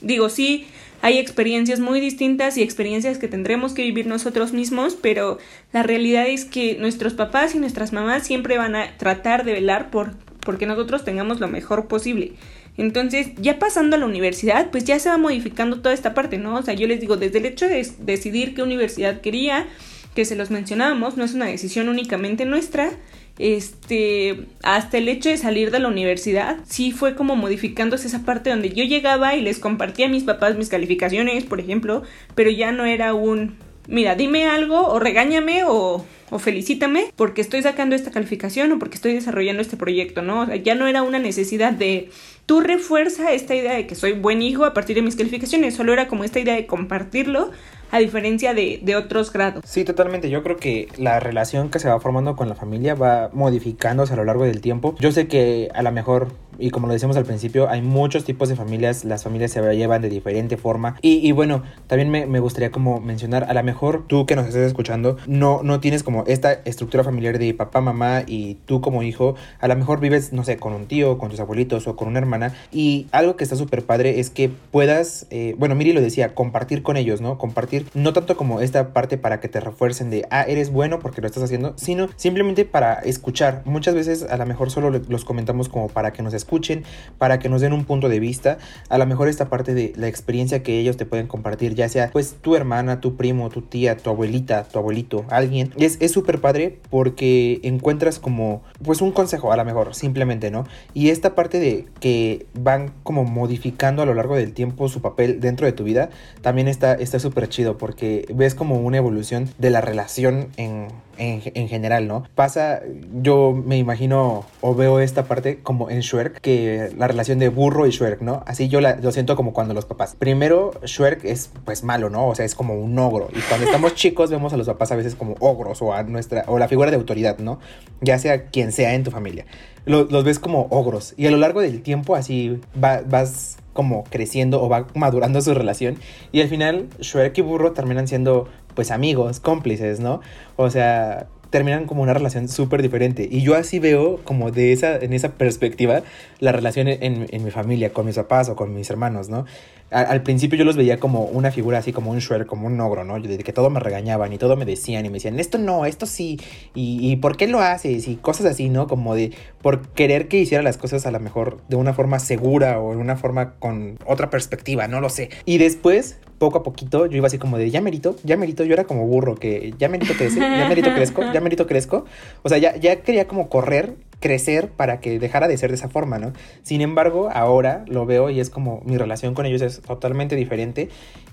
Digo, 0.00 0.28
sí, 0.28 0.66
hay 1.00 1.18
experiencias 1.18 1.80
muy 1.80 2.00
distintas 2.00 2.56
y 2.56 2.62
experiencias 2.62 3.18
que 3.18 3.28
tendremos 3.28 3.72
que 3.72 3.82
vivir 3.82 4.06
nosotros 4.06 4.52
mismos, 4.52 4.96
pero 5.00 5.38
la 5.72 5.82
realidad 5.82 6.26
es 6.26 6.44
que 6.44 6.76
nuestros 6.78 7.14
papás 7.14 7.54
y 7.54 7.58
nuestras 7.58 7.92
mamás 7.92 8.26
siempre 8.26 8.58
van 8.58 8.74
a 8.74 8.96
tratar 8.96 9.44
de 9.44 9.52
velar 9.52 9.90
por 9.90 10.14
porque 10.40 10.64
nosotros 10.64 11.04
tengamos 11.04 11.40
lo 11.40 11.48
mejor 11.48 11.88
posible. 11.88 12.32
Entonces, 12.78 13.32
ya 13.36 13.58
pasando 13.58 13.96
a 13.96 13.98
la 13.98 14.06
universidad, 14.06 14.70
pues 14.70 14.84
ya 14.84 14.98
se 14.98 15.10
va 15.10 15.18
modificando 15.18 15.80
toda 15.80 15.92
esta 15.92 16.14
parte, 16.14 16.38
¿no? 16.38 16.54
O 16.56 16.62
sea, 16.62 16.72
yo 16.72 16.86
les 16.86 17.00
digo, 17.00 17.18
desde 17.18 17.36
el 17.36 17.44
hecho 17.44 17.66
de 17.66 17.86
decidir 17.98 18.54
qué 18.54 18.62
universidad 18.62 19.20
quería, 19.20 19.66
que 20.14 20.24
se 20.24 20.36
los 20.36 20.50
mencionábamos, 20.50 21.18
no 21.18 21.24
es 21.24 21.34
una 21.34 21.44
decisión 21.44 21.90
únicamente 21.90 22.46
nuestra, 22.46 22.92
este, 23.38 24.46
hasta 24.62 24.98
el 24.98 25.08
hecho 25.08 25.28
de 25.28 25.36
salir 25.36 25.70
de 25.70 25.78
la 25.78 25.88
universidad, 25.88 26.56
sí 26.66 26.92
fue 26.92 27.14
como 27.14 27.36
modificándose 27.36 28.08
esa 28.08 28.24
parte 28.24 28.50
donde 28.50 28.70
yo 28.70 28.84
llegaba 28.84 29.36
y 29.36 29.42
les 29.42 29.58
compartía 29.58 30.06
a 30.06 30.10
mis 30.10 30.24
papás 30.24 30.56
mis 30.56 30.68
calificaciones, 30.68 31.44
por 31.44 31.60
ejemplo, 31.60 32.02
pero 32.34 32.50
ya 32.50 32.72
no 32.72 32.84
era 32.84 33.14
un, 33.14 33.56
mira, 33.86 34.14
dime 34.16 34.46
algo 34.46 34.88
o 34.88 34.98
regáñame 34.98 35.64
o, 35.64 36.04
o 36.30 36.38
felicítame 36.38 37.12
porque 37.16 37.40
estoy 37.40 37.62
sacando 37.62 37.94
esta 37.94 38.10
calificación 38.10 38.72
o 38.72 38.78
porque 38.78 38.96
estoy 38.96 39.14
desarrollando 39.14 39.62
este 39.62 39.76
proyecto, 39.76 40.22
¿no? 40.22 40.42
O 40.42 40.46
sea, 40.46 40.56
ya 40.56 40.74
no 40.74 40.86
era 40.86 41.02
una 41.02 41.18
necesidad 41.18 41.72
de 41.72 42.10
tú 42.46 42.60
refuerza 42.60 43.32
esta 43.32 43.54
idea 43.54 43.74
de 43.74 43.86
que 43.86 43.94
soy 43.94 44.12
buen 44.12 44.42
hijo 44.42 44.64
a 44.64 44.74
partir 44.74 44.96
de 44.96 45.02
mis 45.02 45.16
calificaciones, 45.16 45.74
solo 45.74 45.92
era 45.92 46.08
como 46.08 46.24
esta 46.24 46.40
idea 46.40 46.54
de 46.54 46.66
compartirlo 46.66 47.52
a 47.90 47.98
diferencia 47.98 48.54
de, 48.54 48.80
de, 48.82 48.96
otros 48.96 49.32
grados. 49.32 49.64
Sí, 49.66 49.84
totalmente. 49.84 50.30
Yo 50.30 50.42
creo 50.42 50.56
que 50.56 50.88
la 50.96 51.20
relación 51.20 51.70
que 51.70 51.78
se 51.78 51.88
va 51.88 52.00
formando 52.00 52.36
con 52.36 52.48
la 52.48 52.54
familia 52.54 52.94
va 52.94 53.30
modificándose 53.32 54.12
a 54.12 54.16
lo 54.16 54.24
largo 54.24 54.44
del 54.44 54.60
tiempo. 54.60 54.94
Yo 54.98 55.12
sé 55.12 55.28
que 55.28 55.68
a 55.74 55.82
lo 55.82 55.92
mejor 55.92 56.28
y 56.58 56.70
como 56.70 56.86
lo 56.86 56.92
decíamos 56.92 57.16
al 57.16 57.24
principio, 57.24 57.68
hay 57.68 57.82
muchos 57.82 58.24
tipos 58.24 58.48
de 58.48 58.56
familias, 58.56 59.04
las 59.04 59.22
familias 59.24 59.52
se 59.52 59.62
llevan 59.76 60.02
de 60.02 60.08
diferente 60.08 60.56
forma. 60.56 60.96
Y, 61.02 61.26
y 61.26 61.32
bueno, 61.32 61.62
también 61.86 62.10
me, 62.10 62.26
me, 62.26 62.40
gustaría 62.40 62.70
como 62.70 63.00
mencionar, 63.00 63.44
a 63.48 63.54
lo 63.54 63.62
mejor 63.62 64.04
tú 64.06 64.26
que 64.26 64.34
nos 64.36 64.46
estés 64.46 64.66
escuchando, 64.66 65.16
no, 65.26 65.62
no 65.62 65.80
tienes 65.80 66.02
como 66.02 66.24
esta 66.26 66.52
estructura 66.64 67.04
familiar 67.04 67.38
de 67.38 67.54
papá, 67.54 67.80
mamá 67.80 68.24
y 68.26 68.54
tú 68.66 68.80
como 68.80 69.02
hijo, 69.02 69.36
a 69.60 69.68
lo 69.68 69.76
mejor 69.76 70.00
vives, 70.00 70.32
no 70.32 70.42
sé, 70.44 70.56
con 70.56 70.72
un 70.72 70.86
tío, 70.86 71.18
con 71.18 71.30
tus 71.30 71.40
abuelitos 71.40 71.86
o 71.86 71.96
con 71.96 72.08
una 72.08 72.18
hermana. 72.18 72.54
Y 72.72 73.06
algo 73.12 73.36
que 73.36 73.44
está 73.44 73.56
súper 73.56 73.84
padre 73.84 74.18
es 74.18 74.30
que 74.30 74.48
puedas, 74.48 75.26
eh, 75.30 75.54
bueno, 75.58 75.74
Miri 75.74 75.92
lo 75.92 76.00
decía, 76.00 76.34
compartir 76.34 76.82
con 76.82 76.96
ellos, 76.96 77.20
¿no? 77.20 77.38
Compartir 77.38 77.77
no 77.94 78.12
tanto 78.12 78.36
como 78.36 78.60
esta 78.60 78.92
parte 78.92 79.18
para 79.18 79.40
que 79.40 79.48
te 79.48 79.60
refuercen 79.60 80.10
de, 80.10 80.26
ah, 80.30 80.42
eres 80.42 80.70
bueno 80.70 80.98
porque 80.98 81.20
lo 81.20 81.26
estás 81.26 81.42
haciendo, 81.42 81.74
sino 81.76 82.08
simplemente 82.16 82.64
para 82.64 82.94
escuchar. 82.94 83.62
Muchas 83.64 83.94
veces 83.94 84.24
a 84.24 84.36
lo 84.36 84.46
mejor 84.46 84.70
solo 84.70 84.90
los 84.90 85.24
comentamos 85.24 85.68
como 85.68 85.88
para 85.88 86.12
que 86.12 86.22
nos 86.22 86.34
escuchen 86.34 86.84
para 87.18 87.38
que 87.38 87.48
nos 87.48 87.60
den 87.60 87.72
un 87.72 87.84
punto 87.84 88.08
de 88.08 88.20
vista. 88.20 88.58
A 88.88 88.98
lo 88.98 89.06
mejor 89.06 89.28
esta 89.28 89.48
parte 89.48 89.74
de 89.74 89.92
la 89.96 90.08
experiencia 90.08 90.62
que 90.62 90.78
ellos 90.78 90.96
te 90.96 91.06
pueden 91.06 91.26
compartir, 91.26 91.74
ya 91.74 91.88
sea 91.88 92.10
pues 92.10 92.36
tu 92.40 92.56
hermana, 92.56 93.00
tu 93.00 93.16
primo, 93.16 93.48
tu 93.50 93.62
tía, 93.62 93.96
tu 93.96 94.10
abuelita, 94.10 94.64
tu 94.64 94.78
abuelito, 94.78 95.24
alguien. 95.30 95.72
Es 95.78 96.12
súper 96.12 96.40
padre 96.40 96.78
porque 96.90 97.60
encuentras 97.62 98.18
como 98.18 98.62
pues 98.82 99.00
un 99.00 99.12
consejo 99.12 99.52
a 99.52 99.56
lo 99.56 99.64
mejor, 99.64 99.94
simplemente, 99.94 100.50
¿no? 100.50 100.66
Y 100.94 101.10
esta 101.10 101.34
parte 101.34 101.58
de 101.58 101.86
que 102.00 102.46
van 102.54 102.92
como 103.02 103.24
modificando 103.24 104.02
a 104.02 104.06
lo 104.06 104.14
largo 104.14 104.36
del 104.36 104.52
tiempo 104.52 104.88
su 104.88 105.00
papel 105.00 105.40
dentro 105.40 105.66
de 105.66 105.72
tu 105.72 105.84
vida, 105.84 106.10
también 106.40 106.68
está 106.68 106.96
súper 107.18 107.48
chido 107.48 107.67
porque 107.76 108.26
ves 108.32 108.54
como 108.54 108.76
una 108.76 108.96
evolución 108.96 109.50
de 109.58 109.70
la 109.70 109.80
relación 109.80 110.48
en 110.56 110.88
en, 111.18 111.68
general, 111.68 112.06
¿no? 112.06 112.24
Pasa, 112.34 112.80
yo 113.22 113.52
me 113.52 113.76
imagino 113.76 114.44
o 114.60 114.74
veo 114.74 115.00
esta 115.00 115.24
parte 115.24 115.60
como 115.62 115.90
en 115.90 116.00
Shrek, 116.00 116.40
que 116.40 116.92
la 116.96 117.08
relación 117.08 117.38
de 117.38 117.48
burro 117.48 117.86
y 117.86 117.90
Shrek, 117.90 118.20
¿no? 118.20 118.42
Así 118.46 118.68
yo 118.68 118.80
la, 118.80 118.96
lo 118.96 119.10
siento 119.12 119.36
como 119.36 119.52
cuando 119.52 119.74
los 119.74 119.84
papás. 119.84 120.14
Primero, 120.18 120.72
Shrek 120.84 121.24
es 121.24 121.50
pues 121.64 121.82
malo, 121.82 122.08
¿no? 122.10 122.28
O 122.28 122.34
sea, 122.34 122.44
es 122.44 122.54
como 122.54 122.74
un 122.74 122.98
ogro. 122.98 123.28
Y 123.34 123.40
cuando 123.40 123.66
estamos 123.66 123.94
chicos 123.96 124.30
vemos 124.30 124.52
a 124.52 124.56
los 124.56 124.66
papás 124.66 124.92
a 124.92 124.96
veces 124.96 125.14
como 125.14 125.34
ogros 125.40 125.82
o 125.82 125.92
a 125.92 126.02
nuestra, 126.04 126.44
o 126.46 126.58
la 126.58 126.68
figura 126.68 126.90
de 126.90 126.96
autoridad, 126.96 127.38
¿no? 127.38 127.58
Ya 128.00 128.18
sea 128.18 128.46
quien 128.46 128.72
sea 128.72 128.94
en 128.94 129.04
tu 129.04 129.10
familia. 129.10 129.46
Los, 129.84 130.12
los 130.12 130.24
ves 130.24 130.38
como 130.38 130.68
ogros. 130.70 131.14
Y 131.16 131.26
a 131.26 131.30
lo 131.30 131.38
largo 131.38 131.60
del 131.60 131.82
tiempo 131.82 132.14
así 132.14 132.60
vas 132.74 133.56
como 133.78 134.02
creciendo 134.02 134.60
o 134.60 134.68
va 134.68 134.88
madurando 134.96 135.40
su 135.40 135.54
relación. 135.54 135.98
Y 136.32 136.40
al 136.40 136.48
final, 136.48 136.88
Shrek 136.98 137.38
y 137.38 137.42
Burro 137.42 137.74
terminan 137.74 138.08
siendo 138.08 138.48
pues 138.74 138.90
amigos, 138.90 139.38
cómplices, 139.38 140.00
¿no? 140.00 140.20
O 140.56 140.68
sea, 140.68 141.28
terminan 141.50 141.86
como 141.86 142.02
una 142.02 142.12
relación 142.12 142.48
súper 142.48 142.82
diferente. 142.82 143.28
Y 143.30 143.42
yo 143.42 143.54
así 143.54 143.78
veo 143.78 144.18
como 144.24 144.50
de 144.50 144.72
esa, 144.72 144.96
en 144.96 145.12
esa 145.12 145.34
perspectiva 145.34 146.02
la 146.40 146.50
relación 146.50 146.88
en, 146.88 147.28
en, 147.30 147.44
mi 147.44 147.52
familia, 147.52 147.92
con 147.92 148.04
mis 148.04 148.16
papás 148.16 148.48
o 148.48 148.56
con 148.56 148.74
mis 148.74 148.90
hermanos, 148.90 149.28
¿no? 149.28 149.46
Al 149.90 150.22
principio 150.22 150.58
yo 150.58 150.64
los 150.64 150.76
veía 150.76 150.98
como 150.98 151.24
una 151.24 151.50
figura 151.50 151.78
así 151.78 151.92
como 151.92 152.10
un 152.10 152.18
Shrek, 152.18 152.46
como 152.46 152.66
un 152.66 152.78
ogro, 152.80 153.04
¿no? 153.04 153.18
De 153.18 153.38
que 153.38 153.52
todo 153.52 153.70
me 153.70 153.80
regañaban 153.80 154.32
y 154.32 154.38
todo 154.38 154.56
me 154.56 154.64
decían 154.64 155.06
y 155.06 155.08
me 155.08 155.14
decían, 155.14 155.38
esto 155.38 155.58
no, 155.58 155.86
esto 155.86 156.06
sí, 156.06 156.38
y, 156.74 157.16
¿por 157.16 157.36
qué 157.36 157.46
lo 157.46 157.60
haces? 157.60 158.06
Y 158.08 158.16
cosas 158.16 158.46
así, 158.46 158.68
¿no? 158.68 158.86
Como 158.86 159.14
de 159.14 159.32
por 159.62 159.88
querer 159.88 160.28
que 160.28 160.38
hiciera 160.38 160.62
las 160.62 160.76
cosas 160.76 161.06
a 161.06 161.10
lo 161.10 161.20
mejor 161.20 161.60
de 161.68 161.76
una 161.76 161.94
forma 161.94 162.18
segura 162.18 162.80
o 162.80 162.92
de 162.92 162.98
una 162.98 163.16
forma 163.16 163.54
con 163.54 163.98
otra 164.06 164.30
perspectiva, 164.30 164.88
no 164.88 165.00
lo 165.00 165.08
sé. 165.08 165.30
Y 165.44 165.58
después, 165.58 166.18
poco 166.38 166.58
a 166.58 166.62
poquito, 166.62 167.06
yo 167.06 167.16
iba 167.16 167.26
así 167.26 167.38
como 167.38 167.56
de, 167.58 167.70
ya 167.70 167.80
merito, 167.80 168.16
ya 168.24 168.36
merito, 168.36 168.64
yo 168.64 168.74
era 168.74 168.84
como 168.84 169.06
burro, 169.06 169.36
que 169.36 169.74
ya 169.78 169.88
merito 169.88 170.12
crece, 170.14 170.38
ya 170.38 170.68
merito 170.68 170.92
crezco, 170.94 171.22
ya 171.32 171.40
merito 171.40 171.66
crezco. 171.66 172.04
O 172.42 172.48
sea, 172.48 172.58
ya 172.58 172.96
quería 173.02 173.26
como 173.26 173.48
correr 173.48 173.96
crecer 174.20 174.68
para 174.68 175.00
que 175.00 175.18
dejara 175.18 175.48
de 175.48 175.56
ser 175.56 175.70
de 175.70 175.76
esa 175.76 175.88
forma, 175.88 176.18
¿no? 176.18 176.32
Sin 176.62 176.80
embargo, 176.80 177.30
ahora 177.32 177.84
lo 177.86 178.06
veo 178.06 178.30
y 178.30 178.40
es 178.40 178.50
como 178.50 178.82
mi 178.84 178.96
relación 178.96 179.34
con 179.34 179.46
ellos 179.46 179.62
es 179.62 179.80
totalmente 179.80 180.36
diferente 180.36 180.88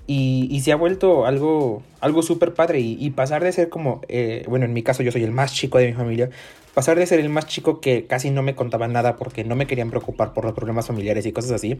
y, 0.08 0.48
y 0.52 0.62
se 0.62 0.72
ha 0.72 0.76
vuelto 0.76 1.26
algo, 1.26 1.82
algo 2.00 2.22
súper 2.22 2.54
padre 2.54 2.80
y, 2.80 3.10
pasar 3.12 3.44
de 3.44 3.52
ser 3.52 3.70
como, 3.70 4.02
eh, 4.08 4.46
bueno, 4.48 4.66
en 4.66 4.74
mi 4.74 4.84
caso 4.84 5.02
yo 5.02 5.12
soy 5.12 5.24
el 5.24 5.32
más 5.32 5.54
chico 5.54 5.80
de 5.80 5.88
mi 5.88 5.94
familia, 5.94 6.30
pasar 6.74 6.98
de 6.98 7.06
ser 7.08 7.20
el 7.20 7.30
más 7.30 7.48
chico 7.48 7.82
que 7.82 8.06
casi 8.06 8.30
no 8.30 8.44
me 8.44 8.56
contaban 8.56 8.94
nada 8.94 9.16
porque 9.16 9.44
no 9.44 9.56
me 9.56 9.66
querían 9.66 9.90
preocupar 9.90 10.34
por 10.34 10.46
los 10.46 10.54
problemas 10.54 10.86
familiares 10.88 11.26
y 11.26 11.32
cosas 11.32 11.52
así, 11.52 11.78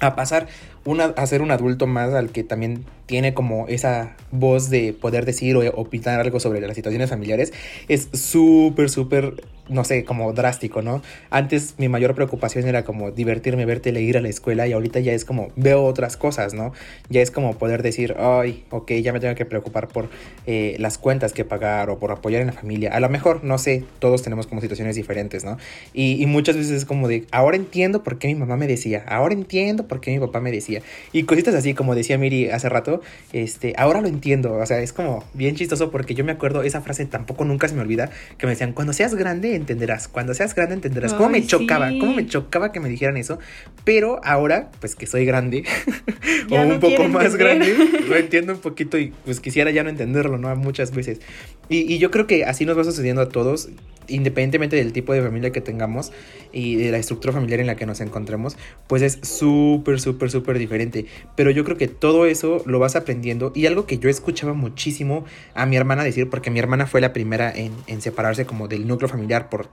a 0.00 0.16
pasar 0.16 0.48
una, 0.84 1.04
a 1.04 1.26
ser 1.26 1.40
un 1.40 1.50
adulto 1.50 1.86
más 1.86 2.12
al 2.12 2.30
que 2.30 2.44
también 2.44 2.84
tiene 3.06 3.32
como 3.32 3.66
esa 3.68 4.16
voz 4.32 4.68
de 4.68 4.92
poder 4.92 5.24
decir 5.24 5.56
o 5.56 5.60
opinar 5.80 6.20
algo 6.20 6.40
sobre 6.40 6.60
las 6.60 6.76
situaciones 6.76 7.08
familiares, 7.08 7.54
es 7.88 8.08
súper, 8.12 8.90
súper 8.90 9.42
no 9.68 9.84
sé, 9.84 10.04
como 10.04 10.32
drástico, 10.32 10.82
¿no? 10.82 11.02
Antes 11.30 11.74
mi 11.78 11.88
mayor 11.88 12.14
preocupación 12.14 12.66
era 12.66 12.84
como 12.84 13.10
divertirme, 13.10 13.64
verte 13.66 13.92
leer 13.92 14.18
a 14.18 14.20
la 14.20 14.28
escuela 14.28 14.66
y 14.66 14.72
ahorita 14.72 15.00
ya 15.00 15.12
es 15.12 15.24
como 15.24 15.48
veo 15.56 15.84
otras 15.84 16.16
cosas, 16.16 16.54
¿no? 16.54 16.72
Ya 17.08 17.22
es 17.22 17.30
como 17.30 17.56
poder 17.58 17.82
decir, 17.82 18.14
ay, 18.18 18.64
ok, 18.70 18.92
ya 19.02 19.12
me 19.12 19.20
tengo 19.20 19.34
que 19.34 19.44
preocupar 19.44 19.88
por 19.88 20.08
eh, 20.46 20.76
las 20.78 20.98
cuentas 20.98 21.32
que 21.32 21.44
pagar 21.44 21.90
o 21.90 21.98
por 21.98 22.10
apoyar 22.12 22.40
en 22.40 22.48
la 22.48 22.52
familia. 22.52 22.92
A 22.92 23.00
lo 23.00 23.08
mejor, 23.08 23.44
no 23.44 23.58
sé, 23.58 23.84
todos 23.98 24.22
tenemos 24.22 24.46
como 24.46 24.60
situaciones 24.60 24.96
diferentes, 24.96 25.44
¿no? 25.44 25.58
Y, 25.92 26.22
y 26.22 26.26
muchas 26.26 26.56
veces 26.56 26.72
es 26.72 26.84
como 26.84 27.08
de, 27.08 27.26
ahora 27.30 27.56
entiendo 27.56 28.02
por 28.02 28.18
qué 28.18 28.28
mi 28.28 28.34
mamá 28.34 28.56
me 28.56 28.66
decía, 28.66 29.04
ahora 29.08 29.34
entiendo 29.34 29.88
por 29.88 30.00
qué 30.00 30.12
mi 30.12 30.18
papá 30.18 30.40
me 30.40 30.52
decía. 30.52 30.82
Y 31.12 31.24
cositas 31.24 31.54
así, 31.54 31.74
como 31.74 31.94
decía 31.94 32.18
Miri 32.18 32.50
hace 32.50 32.68
rato, 32.68 33.00
este, 33.32 33.74
ahora 33.76 34.00
lo 34.00 34.08
entiendo, 34.08 34.54
o 34.54 34.66
sea, 34.66 34.80
es 34.80 34.92
como 34.92 35.24
bien 35.34 35.56
chistoso 35.56 35.90
porque 35.90 36.14
yo 36.14 36.24
me 36.24 36.32
acuerdo, 36.32 36.62
esa 36.62 36.80
frase 36.80 37.06
tampoco 37.06 37.44
nunca 37.44 37.68
se 37.68 37.74
me 37.74 37.80
olvida, 37.80 38.10
que 38.38 38.46
me 38.46 38.52
decían, 38.52 38.72
cuando 38.72 38.92
seas 38.92 39.14
grande, 39.14 39.55
entenderás. 39.56 40.08
Cuando 40.08 40.34
seas 40.34 40.54
grande 40.54 40.74
entenderás. 40.74 41.14
cómo 41.14 41.30
me 41.30 41.46
chocaba, 41.46 41.88
cómo 41.98 42.14
me 42.14 42.26
chocaba 42.26 42.72
que 42.72 42.80
me 42.80 42.88
dijeran 42.88 43.16
eso. 43.16 43.38
Pero 43.84 44.20
ahora, 44.24 44.70
pues 44.80 44.94
que 44.94 45.06
soy 45.06 45.24
grande 45.24 45.64
o 46.50 46.60
un 46.60 46.80
poco 46.80 47.08
más 47.08 47.36
grande, 47.36 47.74
lo 48.08 48.16
entiendo 48.16 48.52
un 48.52 48.60
poquito 48.60 48.98
y 48.98 49.12
pues 49.24 49.40
quisiera 49.40 49.70
ya 49.70 49.82
no 49.82 49.90
entenderlo, 49.90 50.38
¿no? 50.38 50.54
Muchas 50.56 50.92
veces. 50.92 51.20
Y, 51.68 51.92
y 51.92 51.98
yo 51.98 52.10
creo 52.10 52.26
que 52.26 52.44
así 52.44 52.64
nos 52.64 52.78
va 52.78 52.84
sucediendo 52.84 53.22
a 53.22 53.28
todos 53.28 53.68
independientemente 54.08 54.76
del 54.76 54.92
tipo 54.92 55.12
de 55.12 55.22
familia 55.22 55.50
que 55.50 55.60
tengamos 55.60 56.12
y 56.52 56.76
de 56.76 56.90
la 56.90 56.98
estructura 56.98 57.32
familiar 57.32 57.60
en 57.60 57.66
la 57.66 57.76
que 57.76 57.86
nos 57.86 58.00
encontremos, 58.00 58.56
pues 58.86 59.02
es 59.02 59.18
súper, 59.22 60.00
súper, 60.00 60.30
súper 60.30 60.58
diferente. 60.58 61.06
Pero 61.34 61.50
yo 61.50 61.64
creo 61.64 61.76
que 61.76 61.88
todo 61.88 62.26
eso 62.26 62.62
lo 62.66 62.78
vas 62.78 62.96
aprendiendo 62.96 63.52
y 63.54 63.66
algo 63.66 63.86
que 63.86 63.98
yo 63.98 64.08
escuchaba 64.08 64.52
muchísimo 64.54 65.24
a 65.54 65.66
mi 65.66 65.76
hermana 65.76 66.04
decir, 66.04 66.30
porque 66.30 66.50
mi 66.50 66.58
hermana 66.58 66.86
fue 66.86 67.00
la 67.00 67.12
primera 67.12 67.52
en, 67.54 67.72
en 67.86 68.00
separarse 68.00 68.46
como 68.46 68.68
del 68.68 68.86
núcleo 68.86 69.08
familiar 69.08 69.45
por 69.50 69.68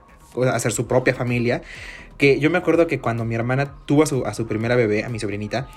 hacer 0.52 0.72
su 0.72 0.86
propia 0.86 1.14
familia, 1.14 1.62
que 2.18 2.38
yo 2.40 2.50
me 2.50 2.58
acuerdo 2.58 2.86
que 2.86 3.00
cuando 3.00 3.24
mi 3.24 3.34
hermana 3.34 3.74
tuvo 3.86 4.02
a 4.02 4.06
su, 4.06 4.24
a 4.26 4.34
su 4.34 4.46
primera 4.46 4.76
bebé, 4.76 5.04
a 5.04 5.08
mi 5.08 5.18
sobrinita, 5.18 5.68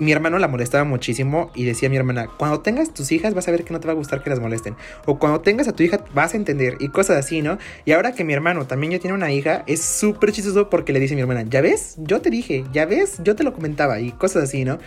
mi 0.00 0.12
hermano 0.12 0.38
la 0.38 0.48
molestaba 0.48 0.84
muchísimo 0.84 1.50
y 1.54 1.64
decía 1.64 1.88
a 1.88 1.90
mi 1.90 1.96
hermana, 1.98 2.26
cuando 2.38 2.60
tengas 2.60 2.92
tus 2.92 3.12
hijas 3.12 3.34
vas 3.34 3.46
a 3.48 3.50
ver 3.50 3.64
que 3.64 3.72
no 3.72 3.80
te 3.80 3.86
va 3.86 3.92
a 3.92 3.96
gustar 3.96 4.22
que 4.22 4.30
las 4.30 4.40
molesten. 4.40 4.74
O 5.04 5.18
cuando 5.18 5.42
tengas 5.42 5.68
a 5.68 5.72
tu 5.72 5.82
hija 5.82 6.02
vas 6.14 6.32
a 6.32 6.38
entender 6.38 6.78
y 6.80 6.88
cosas 6.88 7.18
así, 7.18 7.42
¿no? 7.42 7.58
Y 7.84 7.92
ahora 7.92 8.12
que 8.12 8.24
mi 8.24 8.32
hermano 8.32 8.66
también 8.66 8.92
ya 8.92 8.98
tiene 8.98 9.14
una 9.14 9.30
hija, 9.30 9.62
es 9.66 9.82
súper 9.82 10.32
chistoso 10.32 10.70
porque 10.70 10.94
le 10.94 11.00
dice 11.00 11.14
a 11.14 11.16
mi 11.16 11.20
hermana, 11.20 11.42
ya 11.42 11.60
ves, 11.60 11.96
yo 11.98 12.22
te 12.22 12.30
dije, 12.30 12.64
ya 12.72 12.86
ves, 12.86 13.18
yo 13.22 13.36
te 13.36 13.44
lo 13.44 13.52
comentaba 13.52 14.00
y 14.00 14.12
cosas 14.12 14.44
así, 14.44 14.64
¿no? 14.64 14.78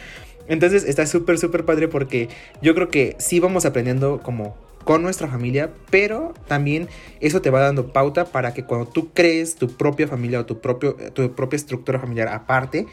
Entonces 0.48 0.84
está 0.84 1.06
súper, 1.06 1.38
súper 1.38 1.64
padre 1.64 1.88
porque 1.88 2.28
yo 2.62 2.74
creo 2.74 2.90
que 2.90 3.16
sí 3.20 3.40
vamos 3.40 3.66
aprendiendo 3.66 4.20
como 4.22 4.58
con 4.84 5.02
nuestra 5.02 5.28
familia, 5.28 5.72
pero 5.90 6.34
también 6.48 6.88
eso 7.20 7.42
te 7.42 7.50
va 7.50 7.60
dando 7.60 7.94
pauta 7.94 8.26
para 8.26 8.54
que 8.54 8.66
cuando 8.66 8.88
tú 8.88 9.12
crees 9.14 9.56
tu 9.56 9.68
propia 9.70 10.08
familia 10.08 10.40
o 10.40 10.46
tu, 10.46 10.60
propio, 10.60 10.96
tu 11.14 11.34
propia 11.34 11.58
estructura 11.58 12.00
familiar 12.00 12.28
aparte, 12.28 12.86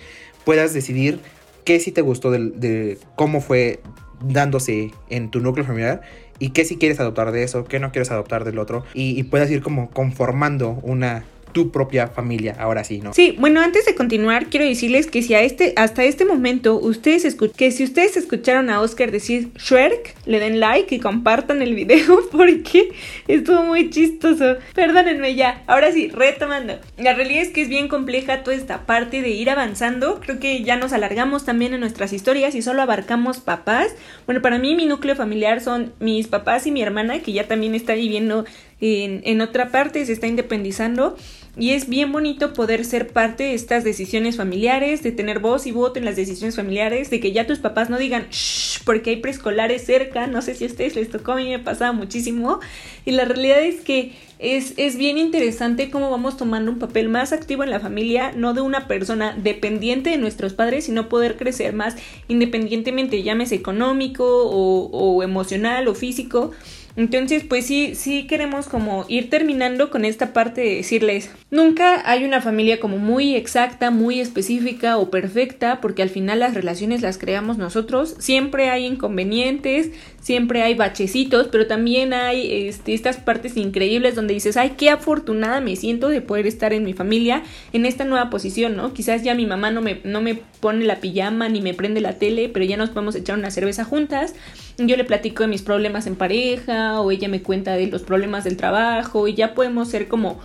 puedas 0.44 0.72
decidir 0.72 1.20
qué 1.64 1.80
sí 1.80 1.92
te 1.92 2.02
gustó 2.02 2.30
de, 2.30 2.98
cómo 3.16 3.40
fue 3.40 3.80
dándose 4.22 4.90
en 5.08 5.30
tu 5.30 5.40
núcleo 5.40 5.64
familiar 5.64 6.02
y 6.38 6.50
qué 6.50 6.64
sí 6.64 6.76
quieres 6.76 7.00
adoptar 7.00 7.32
de 7.32 7.42
eso, 7.42 7.64
qué 7.64 7.78
no 7.78 7.92
quieres 7.92 8.10
adoptar 8.10 8.44
del 8.44 8.58
otro 8.58 8.84
y, 8.94 9.22
puedas 9.24 9.50
ir 9.50 9.62
como 9.62 9.90
conformando 9.90 10.78
una 10.82 11.24
tu 11.52 11.70
propia 11.70 12.08
familia, 12.08 12.56
ahora 12.58 12.84
sí, 12.84 13.00
¿no? 13.00 13.12
Sí, 13.12 13.36
bueno, 13.38 13.60
antes 13.60 13.86
de 13.86 13.94
continuar, 13.94 14.46
quiero 14.46 14.66
decirles 14.66 15.06
que 15.06 15.22
si 15.22 15.34
a 15.34 15.42
este, 15.42 15.72
hasta 15.76 16.04
este 16.04 16.24
momento 16.24 16.78
ustedes 16.78 17.24
escuchan, 17.24 17.56
que 17.56 17.70
si 17.70 17.84
ustedes 17.84 18.16
escucharon 18.16 18.70
a 18.70 18.80
Oscar 18.80 19.10
decir 19.10 19.50
Shrek, 19.56 20.14
le 20.26 20.40
den 20.40 20.60
like 20.60 20.94
y 20.94 21.00
compartan 21.00 21.62
el 21.62 21.74
video 21.74 22.28
porque 22.32 22.92
estuvo 23.28 23.62
muy 23.62 23.90
chistoso. 23.90 24.56
Perdónenme 24.74 25.34
ya, 25.34 25.62
ahora 25.66 25.92
sí, 25.92 26.08
retomando. 26.08 26.78
La 26.98 27.14
realidad 27.14 27.42
es 27.42 27.48
que 27.48 27.62
es 27.62 27.68
bien 27.68 27.88
compleja 27.88 28.42
toda 28.42 28.56
esta 28.56 28.86
parte 28.86 29.22
de 29.22 29.30
ir 29.30 29.50
avanzando. 29.50 30.20
Creo 30.20 30.38
que 30.38 30.62
ya 30.62 30.76
nos 30.76 30.92
alargamos 30.92 31.44
también 31.44 31.74
en 31.74 31.80
nuestras 31.80 32.12
historias 32.12 32.54
y 32.54 32.62
solo 32.62 32.82
abarcamos 32.82 33.40
papás. 33.40 33.94
Bueno, 34.26 34.42
para 34.42 34.58
mí 34.58 34.74
mi 34.74 34.86
núcleo 34.86 35.16
familiar 35.16 35.60
son 35.60 35.92
mis 36.00 36.28
papás 36.28 36.66
y 36.66 36.70
mi 36.70 36.82
hermana, 36.82 37.20
que 37.20 37.32
ya 37.32 37.46
también 37.46 37.74
está 37.74 37.94
viviendo 37.94 38.44
en, 38.80 39.20
en 39.24 39.40
otra 39.40 39.70
parte, 39.70 40.04
se 40.06 40.12
está 40.12 40.26
independizando. 40.26 41.16
Y 41.60 41.72
es 41.72 41.90
bien 41.90 42.10
bonito 42.10 42.54
poder 42.54 42.86
ser 42.86 43.08
parte 43.08 43.44
de 43.44 43.52
estas 43.52 43.84
decisiones 43.84 44.38
familiares, 44.38 45.02
de 45.02 45.12
tener 45.12 45.40
voz 45.40 45.66
y 45.66 45.72
voto 45.72 45.98
en 45.98 46.06
las 46.06 46.16
decisiones 46.16 46.56
familiares, 46.56 47.10
de 47.10 47.20
que 47.20 47.32
ya 47.32 47.46
tus 47.46 47.58
papás 47.58 47.90
no 47.90 47.98
digan 47.98 48.28
shh, 48.30 48.82
porque 48.86 49.10
hay 49.10 49.16
preescolares 49.16 49.84
cerca, 49.84 50.26
no 50.26 50.40
sé 50.40 50.54
si 50.54 50.64
a 50.64 50.68
ustedes 50.68 50.96
les 50.96 51.10
tocó, 51.10 51.32
a 51.32 51.36
mí 51.36 51.50
me 51.50 51.58
pasaba 51.58 51.92
muchísimo. 51.92 52.60
Y 53.04 53.10
la 53.10 53.26
realidad 53.26 53.60
es 53.62 53.82
que 53.82 54.12
es, 54.38 54.72
es 54.78 54.96
bien 54.96 55.18
interesante 55.18 55.90
cómo 55.90 56.10
vamos 56.10 56.38
tomando 56.38 56.72
un 56.72 56.78
papel 56.78 57.10
más 57.10 57.34
activo 57.34 57.62
en 57.62 57.68
la 57.68 57.78
familia, 57.78 58.32
no 58.34 58.54
de 58.54 58.62
una 58.62 58.88
persona 58.88 59.36
dependiente 59.36 60.08
de 60.08 60.16
nuestros 60.16 60.54
padres, 60.54 60.86
sino 60.86 61.10
poder 61.10 61.36
crecer 61.36 61.74
más 61.74 61.94
independientemente, 62.28 63.22
llámese 63.22 63.54
económico 63.54 64.24
o, 64.24 64.88
o 64.92 65.22
emocional 65.22 65.88
o 65.88 65.94
físico. 65.94 66.52
Entonces, 66.96 67.44
pues 67.44 67.66
sí, 67.66 67.94
sí 67.94 68.26
queremos 68.26 68.66
como 68.66 69.04
ir 69.08 69.30
terminando 69.30 69.90
con 69.90 70.04
esta 70.04 70.32
parte 70.32 70.60
de 70.60 70.76
decirles, 70.76 71.30
nunca 71.50 72.02
hay 72.10 72.24
una 72.24 72.40
familia 72.40 72.80
como 72.80 72.98
muy 72.98 73.36
exacta, 73.36 73.90
muy 73.90 74.20
específica 74.20 74.96
o 74.96 75.10
perfecta, 75.10 75.80
porque 75.80 76.02
al 76.02 76.10
final 76.10 76.40
las 76.40 76.54
relaciones 76.54 77.02
las 77.02 77.18
creamos 77.18 77.58
nosotros, 77.58 78.16
siempre 78.18 78.70
hay 78.70 78.86
inconvenientes, 78.86 79.90
siempre 80.20 80.62
hay 80.62 80.74
bachecitos, 80.74 81.48
pero 81.48 81.66
también 81.66 82.12
hay 82.12 82.66
este, 82.68 82.94
estas 82.94 83.18
partes 83.18 83.56
increíbles 83.56 84.14
donde 84.14 84.34
dices, 84.34 84.56
ay, 84.56 84.74
qué 84.76 84.90
afortunada 84.90 85.60
me 85.60 85.76
siento 85.76 86.08
de 86.08 86.20
poder 86.20 86.46
estar 86.46 86.72
en 86.72 86.84
mi 86.84 86.92
familia 86.92 87.42
en 87.72 87.86
esta 87.86 88.04
nueva 88.04 88.30
posición, 88.30 88.76
¿no? 88.76 88.92
Quizás 88.92 89.22
ya 89.22 89.34
mi 89.34 89.46
mamá 89.46 89.70
no 89.70 89.80
me, 89.80 90.00
no 90.04 90.20
me 90.20 90.40
pone 90.60 90.84
la 90.84 90.96
pijama 90.96 91.48
ni 91.48 91.60
me 91.60 91.74
prende 91.74 92.00
la 92.00 92.18
tele, 92.18 92.48
pero 92.48 92.64
ya 92.64 92.76
nos 92.76 92.90
podemos 92.90 93.14
echar 93.14 93.38
una 93.38 93.50
cerveza 93.50 93.84
juntas, 93.84 94.34
yo 94.78 94.96
le 94.96 95.04
platico 95.04 95.42
de 95.42 95.48
mis 95.48 95.62
problemas 95.62 96.06
en 96.06 96.16
pareja 96.16 97.00
o 97.00 97.10
ella 97.10 97.28
me 97.28 97.42
cuenta 97.42 97.74
de 97.74 97.86
los 97.86 98.02
problemas 98.02 98.44
del 98.44 98.56
trabajo 98.56 99.26
y 99.28 99.34
ya 99.34 99.54
podemos 99.54 99.88
ser 99.88 100.08
como 100.08 100.40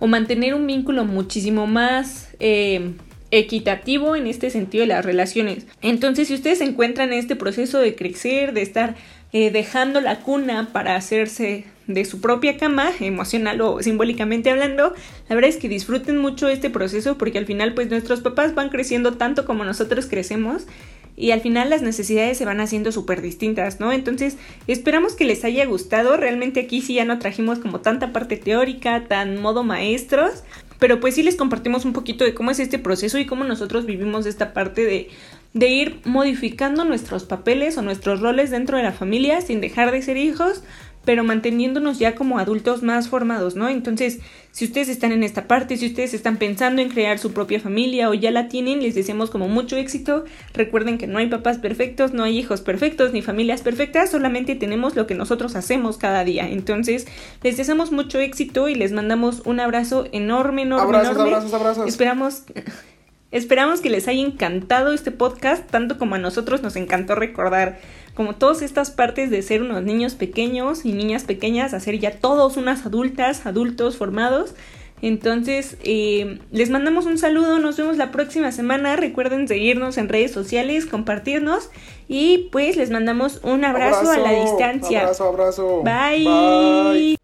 o 0.00 0.06
mantener 0.06 0.54
un 0.54 0.66
vínculo 0.66 1.04
muchísimo 1.04 1.66
más 1.66 2.30
eh, 2.40 2.92
equitativo 3.30 4.16
en 4.16 4.26
este 4.26 4.50
sentido 4.50 4.82
de 4.82 4.88
las 4.88 5.04
relaciones. 5.04 5.66
Entonces, 5.82 6.28
si 6.28 6.34
ustedes 6.34 6.58
se 6.58 6.64
encuentran 6.64 7.12
en 7.12 7.18
este 7.18 7.36
proceso 7.36 7.78
de 7.78 7.94
crecer, 7.94 8.52
de 8.52 8.62
estar 8.62 8.96
eh, 9.32 9.50
dejando 9.50 10.00
la 10.00 10.20
cuna 10.20 10.70
para 10.72 10.96
hacerse 10.96 11.66
de 11.86 12.04
su 12.04 12.20
propia 12.20 12.56
cama, 12.56 12.90
emocional 13.00 13.60
o 13.60 13.82
simbólicamente 13.82 14.50
hablando, 14.50 14.94
la 15.28 15.34
verdad 15.34 15.50
es 15.50 15.56
que 15.56 15.68
disfruten 15.68 16.18
mucho 16.18 16.48
este 16.48 16.70
proceso 16.70 17.18
porque 17.18 17.38
al 17.38 17.46
final 17.46 17.74
pues 17.74 17.90
nuestros 17.90 18.20
papás 18.20 18.54
van 18.54 18.68
creciendo 18.68 19.14
tanto 19.14 19.44
como 19.44 19.64
nosotros 19.64 20.06
crecemos 20.06 20.66
y 21.16 21.32
al 21.32 21.40
final 21.40 21.68
las 21.68 21.82
necesidades 21.82 22.38
se 22.38 22.46
van 22.46 22.60
haciendo 22.60 22.92
súper 22.92 23.20
distintas, 23.20 23.78
¿no? 23.78 23.92
Entonces 23.92 24.38
esperamos 24.66 25.14
que 25.14 25.24
les 25.24 25.44
haya 25.44 25.66
gustado, 25.66 26.16
realmente 26.16 26.60
aquí 26.60 26.80
sí 26.80 26.94
ya 26.94 27.04
no 27.04 27.18
trajimos 27.18 27.58
como 27.58 27.80
tanta 27.80 28.12
parte 28.12 28.36
teórica, 28.36 29.04
tan 29.06 29.40
modo 29.40 29.62
maestros, 29.62 30.44
pero 30.78 30.98
pues 30.98 31.14
sí 31.14 31.22
les 31.22 31.36
compartimos 31.36 31.84
un 31.84 31.92
poquito 31.92 32.24
de 32.24 32.32
cómo 32.32 32.50
es 32.50 32.58
este 32.58 32.78
proceso 32.78 33.18
y 33.18 33.26
cómo 33.26 33.44
nosotros 33.44 33.84
vivimos 33.84 34.24
esta 34.24 34.54
parte 34.54 34.84
de, 34.84 35.10
de 35.52 35.68
ir 35.68 36.00
modificando 36.04 36.84
nuestros 36.84 37.24
papeles 37.24 37.76
o 37.76 37.82
nuestros 37.82 38.20
roles 38.20 38.50
dentro 38.50 38.78
de 38.78 38.84
la 38.84 38.92
familia 38.92 39.42
sin 39.42 39.60
dejar 39.60 39.92
de 39.92 40.00
ser 40.00 40.16
hijos, 40.16 40.62
pero 41.04 41.24
manteniéndonos 41.24 41.98
ya 41.98 42.14
como 42.14 42.38
adultos 42.38 42.82
más 42.82 43.08
formados, 43.08 43.56
¿no? 43.56 43.68
Entonces, 43.68 44.20
si 44.52 44.64
ustedes 44.64 44.88
están 44.88 45.12
en 45.12 45.22
esta 45.22 45.46
parte, 45.48 45.76
si 45.76 45.86
ustedes 45.86 46.12
están 46.12 46.36
pensando 46.36 46.82
en 46.82 46.88
crear 46.88 47.18
su 47.18 47.32
propia 47.32 47.60
familia 47.60 48.10
o 48.10 48.14
ya 48.14 48.30
la 48.30 48.48
tienen, 48.48 48.82
les 48.82 48.94
deseamos 48.94 49.30
como 49.30 49.48
mucho 49.48 49.76
éxito. 49.76 50.24
Recuerden 50.52 50.98
que 50.98 51.06
no 51.06 51.18
hay 51.18 51.28
papás 51.28 51.58
perfectos, 51.58 52.12
no 52.12 52.24
hay 52.24 52.38
hijos 52.38 52.60
perfectos, 52.60 53.12
ni 53.12 53.22
familias 53.22 53.62
perfectas, 53.62 54.10
solamente 54.10 54.54
tenemos 54.54 54.96
lo 54.96 55.06
que 55.06 55.14
nosotros 55.14 55.56
hacemos 55.56 55.96
cada 55.96 56.24
día. 56.24 56.48
Entonces, 56.48 57.06
les 57.42 57.56
deseamos 57.56 57.92
mucho 57.92 58.18
éxito 58.18 58.68
y 58.68 58.74
les 58.74 58.92
mandamos 58.92 59.42
un 59.46 59.60
abrazo 59.60 60.06
enorme, 60.12 60.62
enorme, 60.62 60.84
Abrazos, 60.84 61.10
enorme. 61.12 61.30
abrazos, 61.30 61.54
abrazos. 61.54 61.88
Esperamos 61.88 62.44
Esperamos 63.32 63.80
que 63.80 63.90
les 63.90 64.08
haya 64.08 64.22
encantado 64.22 64.92
este 64.92 65.12
podcast, 65.12 65.70
tanto 65.70 65.98
como 65.98 66.16
a 66.16 66.18
nosotros 66.18 66.62
nos 66.62 66.74
encantó 66.74 67.14
recordar 67.14 67.78
como 68.14 68.34
todas 68.34 68.62
estas 68.62 68.90
partes 68.90 69.30
de 69.30 69.42
ser 69.42 69.62
unos 69.62 69.82
niños 69.82 70.14
pequeños 70.14 70.84
y 70.84 70.92
niñas 70.92 71.24
pequeñas, 71.24 71.74
a 71.74 71.80
ser 71.80 71.98
ya 71.98 72.12
todos 72.12 72.56
unas 72.56 72.84
adultas, 72.86 73.46
adultos 73.46 73.96
formados. 73.96 74.54
Entonces, 75.02 75.78
eh, 75.82 76.40
les 76.50 76.68
mandamos 76.68 77.06
un 77.06 77.16
saludo, 77.16 77.58
nos 77.58 77.76
vemos 77.76 77.96
la 77.96 78.10
próxima 78.10 78.52
semana. 78.52 78.96
Recuerden 78.96 79.48
seguirnos 79.48 79.96
en 79.96 80.08
redes 80.08 80.32
sociales, 80.32 80.84
compartirnos 80.84 81.70
y 82.06 82.48
pues 82.52 82.76
les 82.76 82.90
mandamos 82.90 83.40
un 83.42 83.64
abrazo, 83.64 84.10
a 84.10 84.18
la 84.18 84.32
distancia. 84.32 85.02
Abrazo, 85.02 85.28
abrazo. 85.28 85.82
Bye. 85.82 86.24
Bye. 86.24 87.19